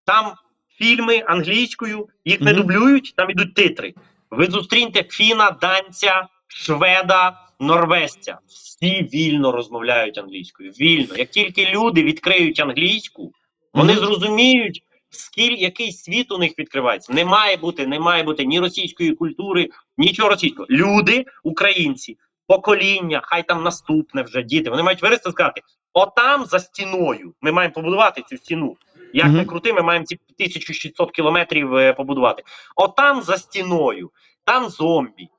там 0.06 0.32
фільми 0.78 1.24
англійською, 1.28 2.08
їх 2.26 2.42
не 2.42 2.54
дублюють, 2.54 3.14
там 3.18 3.30
ідуть 3.30 3.54
титри. 3.54 3.94
Ви 4.32 4.46
зустріньте 4.46 5.04
фіна, 5.04 5.52
данця, 5.62 6.28
шведа, 6.48 7.42
норвезця. 7.60 8.38
Всі 8.48 9.10
вільно 9.14 9.52
розмовляють 9.52 10.18
англійською. 10.18 10.72
Вільно. 10.72 11.16
Як 11.16 11.30
тільки 11.30 11.66
люди 11.66 12.04
відкриють 12.04 12.60
англійську, 12.60 13.32
вони 13.74 13.94
Мгм. 13.94 14.06
зрозуміють, 14.06 14.82
скільки 15.10 15.62
який 15.64 15.92
світ 15.92 16.32
у 16.32 16.38
них 16.38 16.60
відкривається. 16.60 17.14
Не 17.14 17.26
має 17.26 17.58
бути, 17.58 17.88
не 17.88 18.00
має 18.00 18.24
бути 18.24 18.46
ні 18.46 18.60
російської 18.60 19.12
культури, 19.16 19.70
нічого 19.98 20.30
російського. 20.30 20.68
Люди, 20.70 21.26
українці, 21.44 22.18
покоління, 22.48 23.22
хай 23.24 23.44
там 23.48 23.64
наступне 23.64 24.22
вже 24.22 24.44
діти. 24.44 24.70
Вони 24.70 24.84
мають 24.84 25.02
вирости 25.02 25.32
сказати: 25.32 25.62
отам 25.94 26.46
за 26.46 26.60
стіною 26.60 27.34
ми 27.42 27.52
маємо 27.52 27.74
побудувати 27.74 28.22
цю 28.30 28.38
стіну. 28.38 28.78
Як 29.16 29.28
не 29.28 29.46
крути, 29.46 29.74
ми 29.74 29.82
маємо 29.82 30.06
ці 30.06 30.16
1600 30.16 31.12
кілометрів 31.12 31.76
е, 31.76 31.94
побудувати. 31.94 32.44
Отам 32.76 33.22
за 33.22 33.38
стіною, 33.38 34.12
там 34.46 34.70
зомбі. 34.70 35.30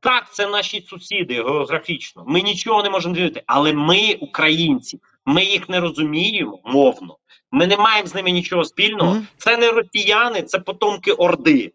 Так, 0.00 0.34
це 0.34 0.46
наші 0.46 0.80
сусіди 0.80 1.34
географічно. 1.34 2.24
Ми 2.26 2.42
нічого 2.42 2.82
не 2.82 2.90
можемо 2.90 3.14
зробити. 3.14 3.42
Але 3.46 3.72
ми, 3.72 4.16
українці, 4.20 5.00
ми 5.24 5.44
їх 5.44 5.68
не 5.68 5.80
розуміємо 5.80 6.58
мовно. 6.64 7.16
Ми 7.50 7.66
не 7.66 7.76
маємо 7.76 8.08
з 8.08 8.14
ними 8.14 8.30
нічого 8.30 8.64
спільного. 8.64 9.22
Це 9.36 9.56
не 9.56 9.70
росіяни, 9.70 10.42
це 10.42 10.58
потомки 10.58 11.12
Орди. 11.12 11.72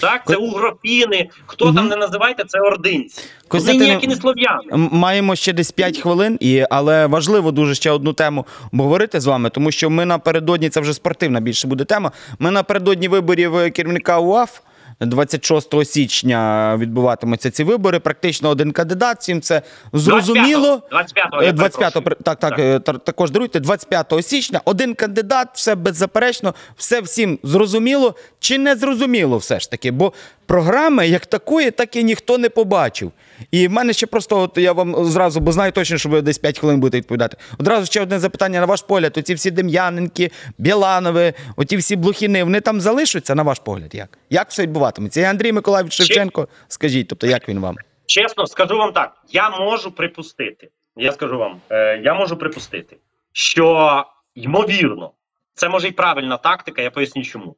Так, 0.00 0.22
це 0.26 0.36
угропіни. 0.36 1.28
Хто 1.46 1.64
угу. 1.64 1.74
там 1.74 1.88
не 1.88 1.96
називайте, 1.96 2.44
це 2.44 2.60
ординці. 2.60 3.22
Вони 3.50 3.74
ніякі 3.74 4.06
не 4.06 4.16
слов'яни. 4.16 4.88
Маємо 4.92 5.36
ще 5.36 5.52
десь 5.52 5.72
5 5.72 5.98
хвилин, 5.98 6.38
і, 6.40 6.64
але 6.70 7.06
важливо 7.06 7.52
дуже 7.52 7.74
ще 7.74 7.90
одну 7.90 8.12
тему 8.12 8.46
обговорити 8.72 9.20
з 9.20 9.26
вами, 9.26 9.50
тому 9.50 9.70
що 9.70 9.90
ми 9.90 10.04
напередодні, 10.04 10.68
це 10.68 10.80
вже 10.80 10.94
спортивна 10.94 11.40
більше 11.40 11.68
буде 11.68 11.84
тема. 11.84 12.12
Ми 12.38 12.50
напередодні 12.50 13.08
виборів 13.08 13.56
е, 13.56 13.70
керівника 13.70 14.18
УАФ. 14.18 14.60
26 15.06 15.84
січня 15.84 16.76
відбуватимуться 16.76 17.50
ці 17.50 17.64
вибори. 17.64 17.98
Практично 18.00 18.48
один 18.48 18.72
кандидат. 18.72 19.20
Всім 19.20 19.40
це 19.40 19.62
зрозуміло. 19.92 20.82
25-го, 20.92 21.42
25-го, 21.42 21.62
25-го 21.62 22.00
так, 22.00 22.18
так, 22.22 22.38
Так. 22.38 22.58
е, 22.58 22.78
та- 22.80 22.92
також 22.92 23.30
даруйте. 23.30 23.60
25 23.60 24.22
січня 24.22 24.60
один 24.64 24.94
кандидат, 24.94 25.48
все 25.54 25.74
беззаперечно, 25.74 26.54
все 26.76 27.00
всім 27.00 27.38
зрозуміло 27.42 28.14
чи 28.40 28.58
не 28.58 28.76
зрозуміло 28.76 29.36
все 29.38 29.60
ж 29.60 29.70
таки. 29.70 29.90
Бо 29.90 30.12
програми 30.46 31.08
як 31.08 31.26
такої, 31.26 31.70
так 31.70 31.96
і 31.96 32.04
ніхто 32.04 32.38
не 32.38 32.48
побачив. 32.48 33.12
І 33.50 33.68
в 33.68 33.70
мене 33.70 33.92
ще 33.92 34.06
просто, 34.06 34.40
от 34.40 34.58
я 34.58 34.72
вам 34.72 35.04
зразу, 35.04 35.40
бо 35.40 35.52
знаю 35.52 35.72
точно, 35.72 35.98
що 35.98 36.08
ви 36.08 36.22
десь 36.22 36.38
5 36.38 36.58
хвилин 36.58 36.80
будете 36.80 36.98
відповідати. 36.98 37.36
Одразу 37.58 37.86
ще 37.86 38.02
одне 38.02 38.18
запитання 38.18 38.60
на 38.60 38.66
ваш 38.66 38.82
погляд. 38.82 39.18
Оці 39.18 39.34
всі 39.34 39.50
Дем'яненки, 39.50 40.30
Біланови, 40.58 41.34
оті 41.56 41.76
всі 41.76 41.96
блохіни, 41.96 42.44
вони 42.44 42.60
там 42.60 42.80
залишаться, 42.80 43.34
на 43.34 43.42
ваш 43.42 43.58
погляд? 43.58 43.94
Як? 43.94 44.18
Як 44.30 44.50
все 44.50 44.62
відбуватиметься? 44.62 45.20
І 45.20 45.24
Андрій 45.24 45.52
Миколаївич 45.52 45.92
Шевченко, 45.92 46.48
скажіть, 46.68 47.08
тобто 47.08 47.26
як 47.26 47.48
він 47.48 47.60
вам? 47.60 47.76
Чесно, 48.06 48.46
скажу 48.46 48.78
вам 48.78 48.92
так: 48.92 49.12
я 49.28 49.50
можу 49.50 49.92
припустити. 49.92 50.68
Я 50.96 51.12
скажу 51.12 51.38
вам, 51.38 51.60
е, 51.70 52.00
я 52.04 52.14
можу 52.14 52.36
припустити, 52.36 52.96
що 53.32 54.04
ймовірно, 54.34 55.12
це 55.54 55.68
може 55.68 55.88
і 55.88 55.92
правильна 55.92 56.36
тактика, 56.36 56.82
я 56.82 56.90
поясню 56.90 57.22
чому. 57.22 57.56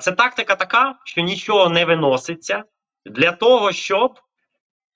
Це 0.00 0.12
тактика 0.12 0.54
така, 0.54 0.94
що 1.04 1.20
нічого 1.20 1.68
не 1.68 1.84
виноситься 1.84 2.64
для 3.06 3.32
того, 3.32 3.72
щоб 3.72 4.20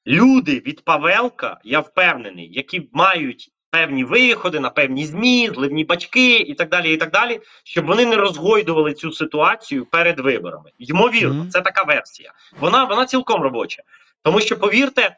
люди 0.06 0.62
від 0.66 0.84
Павелка, 0.84 1.60
я 1.64 1.80
впевнений, 1.80 2.52
які 2.52 2.88
мають 2.92 3.50
певні 3.70 4.04
виходи 4.04 4.60
на 4.60 4.70
певні 4.70 5.06
змі, 5.06 5.50
зливні 5.54 5.84
бачки 5.84 6.36
і 6.36 6.54
так 6.54 6.68
далі, 6.68 6.94
і 6.94 6.96
так 6.96 7.10
далі, 7.10 7.40
щоб 7.64 7.86
вони 7.86 8.06
не 8.06 8.16
розгойдували 8.16 8.94
цю 8.94 9.12
ситуацію 9.12 9.86
перед 9.86 10.20
виборами. 10.20 10.70
Ймовірно, 10.78 11.34
Мгм. 11.34 11.50
це 11.50 11.60
така 11.60 11.82
версія. 11.82 12.32
Вона, 12.60 12.84
вона 12.84 13.06
цілком 13.06 13.42
робоча. 13.42 13.82
Тому 14.22 14.40
що, 14.40 14.58
повірте, 14.58 15.16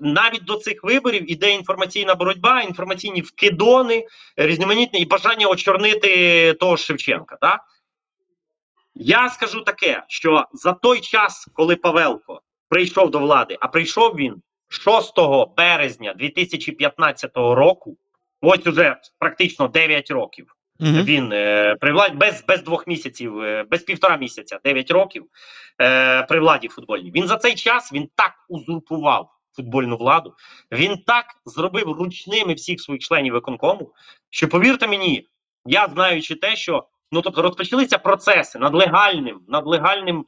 навіть 0.00 0.44
до 0.44 0.56
цих 0.56 0.84
виборів 0.84 1.30
іде 1.32 1.50
інформаційна 1.50 2.14
боротьба, 2.14 2.62
інформаційні 2.62 3.20
вкидони, 3.20 4.06
різноманітні 4.36 5.00
і 5.00 5.06
бажання 5.06 5.46
очорнити 5.46 6.52
того 6.52 6.76
ж 6.76 6.84
Шевченка. 6.84 7.36
Так? 7.40 7.60
Я 8.98 9.28
скажу 9.28 9.60
таке, 9.60 10.02
що 10.08 10.44
за 10.52 10.72
той 10.72 11.00
час, 11.00 11.48
коли 11.52 11.76
Павелко 11.76 12.40
прийшов 12.68 13.10
до 13.10 13.18
влади, 13.18 13.56
а 13.60 13.68
прийшов 13.68 14.16
він 14.16 14.42
6 14.68 15.12
березня 15.56 16.14
2015 16.14 17.30
року, 17.36 17.96
ось 18.40 18.66
уже 18.66 18.96
практично 19.18 19.68
9 19.68 20.10
років. 20.10 20.54
Мгм. 20.80 21.02
Він 21.04 21.32
е, 21.32 21.76
при 21.80 21.92
владі 21.92 22.16
без, 22.16 22.44
без 22.48 22.62
двох 22.62 22.86
місяців, 22.86 23.40
е, 23.40 23.64
без 23.70 23.82
півтора 23.82 24.16
місяця, 24.16 24.58
9 24.64 24.90
років 24.90 25.26
е, 25.82 26.22
при 26.22 26.40
владі 26.40 26.68
футбольній. 26.68 27.10
Він 27.10 27.26
за 27.26 27.36
цей 27.36 27.54
час 27.54 27.92
він 27.92 28.08
так 28.14 28.32
узурпував 28.48 29.30
футбольну 29.56 29.96
владу. 29.96 30.34
Він 30.72 30.98
так 31.06 31.24
зробив 31.44 31.92
ручними 31.92 32.54
всіх 32.54 32.80
своїх 32.80 33.02
членів 33.02 33.32
виконкому, 33.32 33.92
що 34.30 34.48
повірте 34.48 34.86
мені, 34.86 35.26
я 35.66 35.88
знаючи 35.88 36.34
те, 36.34 36.56
що 36.56 36.86
ну 37.12 37.22
тобто 37.22 37.42
розпочалися 37.42 37.98
процеси 37.98 38.58
над 38.58 38.74
легальним, 38.74 39.40
над 39.48 39.66
легальним 39.66 40.24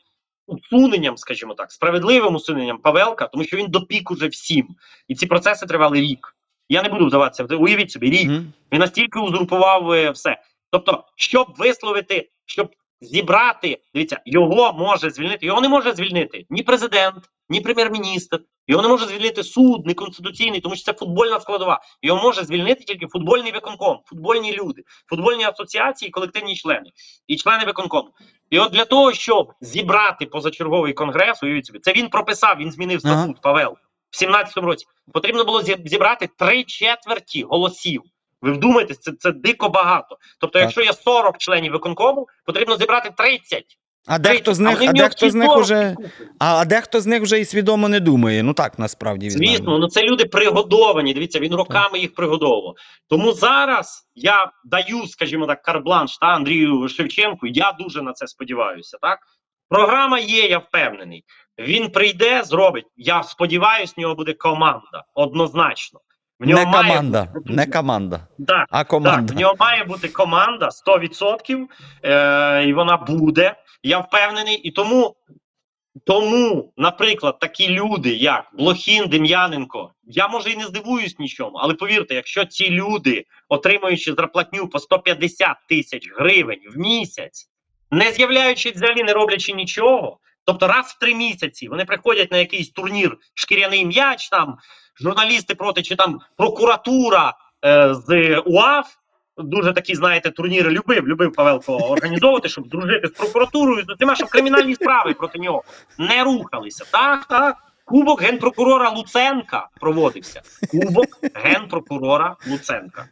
усуненням, 0.47 1.17
скажімо 1.17 1.55
так, 1.55 1.73
справедливим 1.73 2.35
усуненням 2.35 2.79
Павелка, 2.79 3.27
тому 3.27 3.45
що 3.45 3.57
він 3.57 3.67
допік 3.71 4.11
уже 4.11 4.29
всім, 4.29 4.69
і 5.09 5.15
ці 5.15 5.27
процеси 5.27 5.67
тривали 5.67 6.01
рік. 6.01 6.37
Я 6.69 6.83
не 6.83 6.89
буду 6.89 7.07
вдаватися. 7.07 7.45
Уявіть 7.45 7.91
собі, 7.91 8.11
рік. 8.11 8.29
Мгм. 8.29 8.53
Він 8.73 8.81
настільки 8.81 9.19
узурпував 9.19 9.93
е, 9.93 10.11
все. 10.11 10.43
Тобто, 10.71 11.05
щоб 11.17 11.55
висловити, 11.59 12.31
щоб 12.47 12.71
зібрати, 13.01 13.79
дивіться, 13.95 14.21
його 14.27 14.73
може 14.73 15.11
звільнити. 15.11 15.47
Його 15.47 15.61
не 15.61 15.69
може 15.69 15.93
звільнити 15.93 16.47
ні 16.51 16.63
президент, 16.63 17.25
ні 17.49 17.61
прем'єр-міністр. 17.61 18.41
Його 18.67 18.83
не 18.83 18.89
може 18.89 19.07
звільнити 19.07 19.45
суд, 19.45 19.87
не 19.87 19.95
конституційний, 19.95 20.61
тому 20.61 20.77
що 20.77 20.85
це 20.85 20.99
футбольна 20.99 21.41
складова. 21.41 21.81
Його 22.03 22.23
може 22.23 22.45
звільнити 22.45 22.85
тільки 22.85 23.07
футбольний 23.07 23.53
виконком, 23.53 24.01
футбольні 24.05 24.53
люди, 24.53 24.83
футбольні 25.11 25.45
асоціації, 25.45 26.11
колективні 26.11 26.57
члени 26.57 26.91
і 27.27 27.37
члени 27.37 27.65
виконкому. 27.65 28.11
І 28.51 28.59
от 28.59 28.73
для 28.73 28.85
того, 28.85 29.13
щоб 29.13 29.53
зібрати 29.61 30.27
позачерговий 30.27 30.93
конгрес, 30.93 31.43
уявіть 31.43 31.67
собі, 31.67 31.79
це 31.79 31.93
він 31.93 32.09
прописав, 32.09 32.57
він 32.59 32.73
змінив 32.73 33.01
Ага. 33.05 33.23
статут 33.23 33.43
Павел 33.43 33.77
в 34.11 34.25
17-му 34.25 34.67
році. 34.67 34.87
Потрібно 35.13 35.45
було 35.45 35.63
зібрати 35.63 36.29
три 36.39 36.65
четверті 36.65 37.43
голосів. 37.43 38.03
Ви 38.43 38.53
вдумайтесь, 38.53 38.99
це, 38.99 39.13
це 39.19 39.33
дико 39.33 39.69
багато. 39.69 40.19
Тобто, 40.41 40.59
Так. 40.59 40.63
якщо 40.63 40.83
є 40.83 40.93
40 40.93 41.39
членів 41.39 41.73
виконкому, 41.73 42.27
потрібно 42.45 42.77
зібрати 42.77 43.11
30. 43.17 43.65
А 44.07 44.19
дехто 44.19 44.55
з 44.55 44.59
них, 44.59 44.79
вони 44.79 44.91
а 44.91 44.93
дехто 44.93 45.31
з 45.31 45.35
них 45.35 45.57
уже. 45.57 45.97
А, 46.39 46.55
а 46.57 46.65
дехто 46.65 47.01
з 47.01 47.07
них 47.07 47.23
вже 47.23 47.41
і 47.41 47.45
свідомо 47.45 47.89
не 47.89 48.01
думає. 48.01 48.43
Ну 48.43 48.53
так 48.55 48.79
насправді. 48.79 49.31
Звісно, 49.31 49.79
ну 49.79 49.89
це 49.89 50.03
люди 50.03 50.25
пригодовані. 50.25 51.15
Дивіться, 51.15 51.41
він 51.41 51.55
роками 51.55 51.99
їх 51.99 52.15
пригодовував. 52.15 52.75
Тому 53.09 53.33
зараз 53.33 54.09
я 54.15 54.53
даю, 54.65 55.07
скажімо 55.07 55.47
так, 55.47 55.63
карбланш 55.63 56.19
та 56.19 56.27
Андрію 56.27 56.89
Шевченку. 56.89 57.47
Я 57.47 57.73
дуже 57.73 58.03
на 58.03 58.13
це 58.13 58.27
сподіваюся. 58.27 58.99
Так, 59.03 59.19
програма 59.69 60.19
є, 60.19 60.47
я 60.47 60.59
впевнений. 60.59 61.25
Він 61.59 61.91
прийде, 61.91 62.43
зробить. 62.45 62.87
Я 62.97 63.23
сподіваюся, 63.23 63.95
в 63.97 64.01
нього 64.01 64.15
буде 64.15 64.33
команда. 64.33 65.05
Однозначно. 65.15 66.01
В 66.41 66.47
нього 66.47 66.65
Не 66.65 66.73
команда, 66.73 67.29
бути- 67.35 67.53
не 67.53 67.67
команда, 67.67 68.27
Так, 68.49 68.67
а 68.71 68.79
так, 68.79 68.89
команда. 68.89 69.35
в 69.35 69.37
нього 69.37 69.55
має 69.61 69.85
бути 69.85 70.09
команда 70.09 70.71
100%, 70.71 71.69
е, 72.03 72.65
і 72.65 72.73
вона 72.73 72.97
буде. 72.97 73.55
Я 73.83 73.99
впевнений. 73.99 74.57
І 74.57 74.71
тому, 74.71 75.17
тому, 76.07 76.73
наприклад, 76.77 77.39
такі 77.39 77.69
люди, 77.69 78.11
як 78.11 78.45
Блохін, 78.53 79.09
Дем'яненко, 79.09 79.93
я 80.05 80.29
може 80.29 80.51
і 80.51 80.57
не 80.57 80.65
здивуюсь 80.65 81.19
нічому, 81.19 81.57
але 81.57 81.75
повірте, 81.75 82.15
якщо 82.15 82.45
ці 82.45 82.71
люди, 82.71 83.25
отримуючи 83.49 84.15
зарплатню 84.15 84.69
по 84.69 84.79
150 84.79 85.57
тисяч 85.69 86.11
гривень 86.19 86.61
в 86.75 86.79
місяць, 86.79 87.49
не 87.91 88.13
з'являючись 88.13 88.73
взагалі, 88.75 89.03
не 89.03 89.13
роблячи 89.13 89.53
нічого, 89.53 90.19
тобто 90.51 90.67
раз 90.67 90.87
в 90.87 90.99
три 90.99 91.15
місяці 91.15 91.69
вони 91.69 91.85
приходять 91.85 92.33
на 92.33 92.39
якийсь 92.39 92.71
турнір 92.71 93.17
шкіряний 93.35 93.85
м'яч, 93.85 94.29
там 94.29 94.57
журналісти 95.01 95.55
проти 95.55 95.83
чи 95.83 95.97
там 95.97 96.21
прокуратура 96.37 97.35
е, 97.65 97.95
з 97.95 98.39
УАФ. 98.47 98.87
Дуже 99.37 99.73
такі, 99.73 99.95
знаєте, 99.95 100.31
турніри 100.31 100.71
любив, 100.71 101.09
любив 101.09 101.33
Павелко 101.33 101.77
організовувати, 101.77 102.49
щоб 102.49 102.69
дружити 102.69 103.09
з 103.09 103.11
прокуратурою, 103.11 103.85
усіма, 103.89 104.15
щоб 104.15 104.29
кримінальні 104.29 104.75
справи 104.75 105.15
проти 105.15 105.39
нього 105.39 105.63
не 105.99 106.25
рухалися. 106.25 106.85
Так, 106.93 107.27
так. 107.27 107.57
Кубок 107.85 108.23
генпрокурора 108.23 108.91
Луценка 108.91 109.69
проводився. 109.81 110.43
Кубок 110.71 111.07
генпрокурора 111.35 112.37
Луценка, 112.47 113.09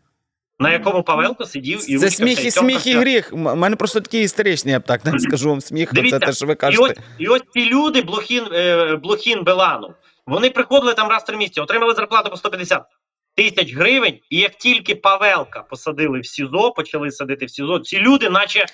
на 0.58 0.72
якому 0.72 1.02
Павелко 1.02 1.46
сидів 1.46 1.90
і 1.90 1.98
Це 1.98 2.10
сміх 2.10 2.44
і 2.44 2.50
сміх 2.50 2.86
і 2.86 2.94
гріх. 2.94 3.30
У 3.32 3.36
мене 3.36 3.76
просто 3.76 4.00
такий 4.00 4.22
історичний, 4.22 4.72
я 4.72 4.80
б 4.80 4.84
так 4.84 5.04
не 5.04 5.18
скажу 5.18 5.48
вам 5.48 5.60
сміх. 5.60 5.92
Це 6.10 6.18
те, 6.18 6.32
що 6.32 6.46
ви 6.46 6.52
І 6.52 6.54
ось, 6.54 6.60
кажете. 6.60 7.02
і 7.18 7.26
ось 7.26 7.42
ці 7.52 7.64
люди, 7.64 8.02
Блохін, 8.02 8.44
е, 8.52 8.96
Блохін 8.96 9.42
Беланов, 9.44 9.94
вони 10.26 10.50
приходили 10.50 10.94
там 10.94 11.08
раз 11.08 11.22
в 11.22 11.26
три 11.26 11.36
місяці, 11.36 11.60
отримали 11.60 11.94
зарплату 11.94 12.30
по 12.30 12.36
150 12.36 12.82
тисяч 13.34 13.74
гривень, 13.74 14.18
і 14.30 14.38
як 14.38 14.54
тільки 14.54 14.94
Павелка 14.94 15.62
посадили 15.62 16.20
в 16.20 16.26
СІЗО, 16.26 16.70
почали 16.70 17.10
садити 17.10 17.46
в 17.46 17.50
СІЗО, 17.50 17.78
ці 17.78 17.98
люди, 17.98 18.30
наче 18.30 18.66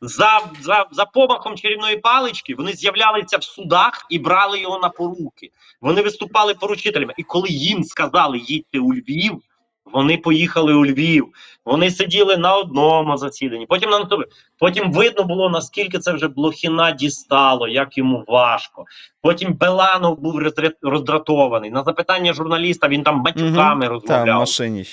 за, 0.00 0.40
за, 0.60 0.86
за 0.92 1.04
помахом 1.04 1.56
чарівної 1.56 1.96
палички, 1.96 2.54
вони 2.54 2.72
з'являлися 2.72 3.36
в 3.36 3.44
судах 3.44 4.06
і 4.10 4.18
брали 4.18 4.60
його 4.60 4.78
на 4.78 4.88
поруки. 4.88 5.50
Вони 5.80 6.02
виступали 6.02 6.54
поручителями. 6.54 7.14
І 7.16 7.22
коли 7.22 7.48
їм 7.48 7.84
сказали 7.84 8.38
їдьте 8.38 8.78
у 8.78 8.94
Львів, 8.94 9.40
вони 9.92 10.16
поїхали 10.16 10.74
у 10.74 10.86
Львів. 10.86 11.28
Вони 11.64 11.90
сиділи 11.90 12.36
на 12.36 12.56
одному 12.56 13.16
засіданні, 13.16 13.66
потім 13.66 13.90
на 13.90 13.98
наступному. 13.98 14.32
Потім 14.58 14.92
видно 14.92 15.24
було, 15.24 15.50
наскільки 15.50 15.98
це 15.98 16.12
вже 16.12 16.28
Блохіна 16.28 16.90
дістало, 16.90 17.68
як 17.68 17.98
йому 17.98 18.24
важко. 18.28 18.84
Потім 19.22 19.54
Беланов 19.54 20.20
був 20.20 20.42
роздра- 20.42 20.72
роздратований. 20.82 21.70
На 21.70 21.82
запитання 21.82 22.32
журналіста 22.32 22.88
він 22.88 23.02
там 23.02 23.22
батьками 23.22 23.86
угу, 23.86 23.94
розмовляв. 23.94 24.08
розмовляв. 24.08 24.38
машині. 24.40 24.84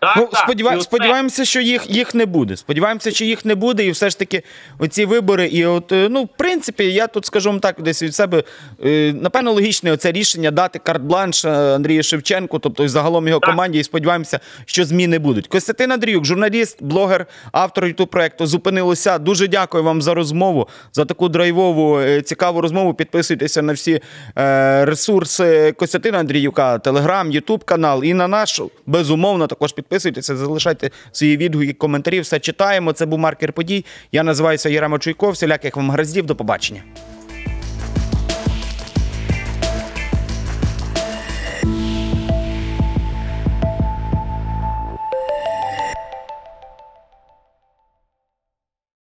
Так, 0.00 0.16
Ну, 0.16 0.26
так. 0.26 0.40
сподіваю, 0.40 0.78
І 0.78 0.82
сподіваємося, 0.82 1.44
що 1.44 1.60
їх, 1.60 1.90
їх 1.90 2.14
не 2.14 2.26
буде. 2.26 2.56
Сподіваємося, 2.56 3.10
що 3.10 3.24
їх 3.24 3.44
не 3.44 3.54
буде, 3.54 3.86
і 3.86 3.90
все 3.90 4.10
ж 4.10 4.18
таки 4.18 4.42
оці 4.78 5.04
вибори. 5.04 5.46
І 5.46 5.66
от, 5.66 5.92
е, 5.92 6.08
ну, 6.10 6.24
в 6.24 6.28
принципі, 6.36 6.84
я 6.84 7.06
тут 7.06 7.26
скажу 7.26 7.50
вам 7.50 7.60
так, 7.60 7.82
десь 7.82 8.02
від 8.02 8.14
себе, 8.14 8.44
е, 8.84 9.14
напевно, 9.20 9.52
логічне 9.52 9.92
оце 9.92 10.12
рішення 10.12 10.50
дати 10.50 10.78
карт-бланш 10.78 11.44
е, 11.48 11.74
Андрію 11.74 12.02
Шевченку, 12.02 12.58
тобто 12.58 12.84
і 12.84 12.88
загалом 12.88 13.28
його 13.28 13.40
Так. 13.40 13.50
команді, 13.50 13.78
і 13.78 13.84
сподіваємося, 13.84 14.40
що 14.66 14.84
зміни 14.84 15.18
будуть. 15.18 15.46
Костянтин 15.46 15.92
Андріюк, 15.92 16.24
журналіст, 16.24 16.82
блогер, 16.82 17.26
автор 17.52 17.84
youtube 17.84 18.06
проекту 18.06 18.46
Зупинилося. 18.46 19.18
Дуже 19.18 19.48
дякую 19.48 19.84
вам 19.84 20.02
за 20.02 20.14
розмову, 20.14 20.68
за 20.92 21.04
таку 21.04 21.28
драйвову, 21.28 22.00
цікаву 22.24 22.60
розмову. 22.60 22.94
Підписуйтеся 22.94 23.62
на 23.62 23.72
всі 23.72 24.00
ресурси 24.84 25.72
Костянтина 25.72 26.18
Андріюка, 26.18 26.78
Телеграм, 26.78 27.30
Ютуб 27.30 27.64
канал 27.64 28.04
і 28.04 28.14
на 28.14 28.28
наш. 28.28 28.60
Безумовно, 28.86 29.46
також 29.46 29.72
підписуйтеся, 29.86 30.36
залишайте 30.36 30.90
свої 31.12 31.36
відгуки, 31.36 31.72
коментарі. 31.72 32.20
Все 32.20 32.40
читаємо. 32.40 32.92
Це 32.92 33.06
був 33.06 33.18
маркер 33.18 33.52
подій. 33.52 33.84
Я 34.12 34.22
називаюся 34.22 34.68
Єрема 34.68 34.98
Чуйков. 34.98 35.32
Всіляких 35.32 35.76
вам 35.76 35.90
гараздів. 35.90 36.26
До 36.26 36.36
побачення. 36.36 36.82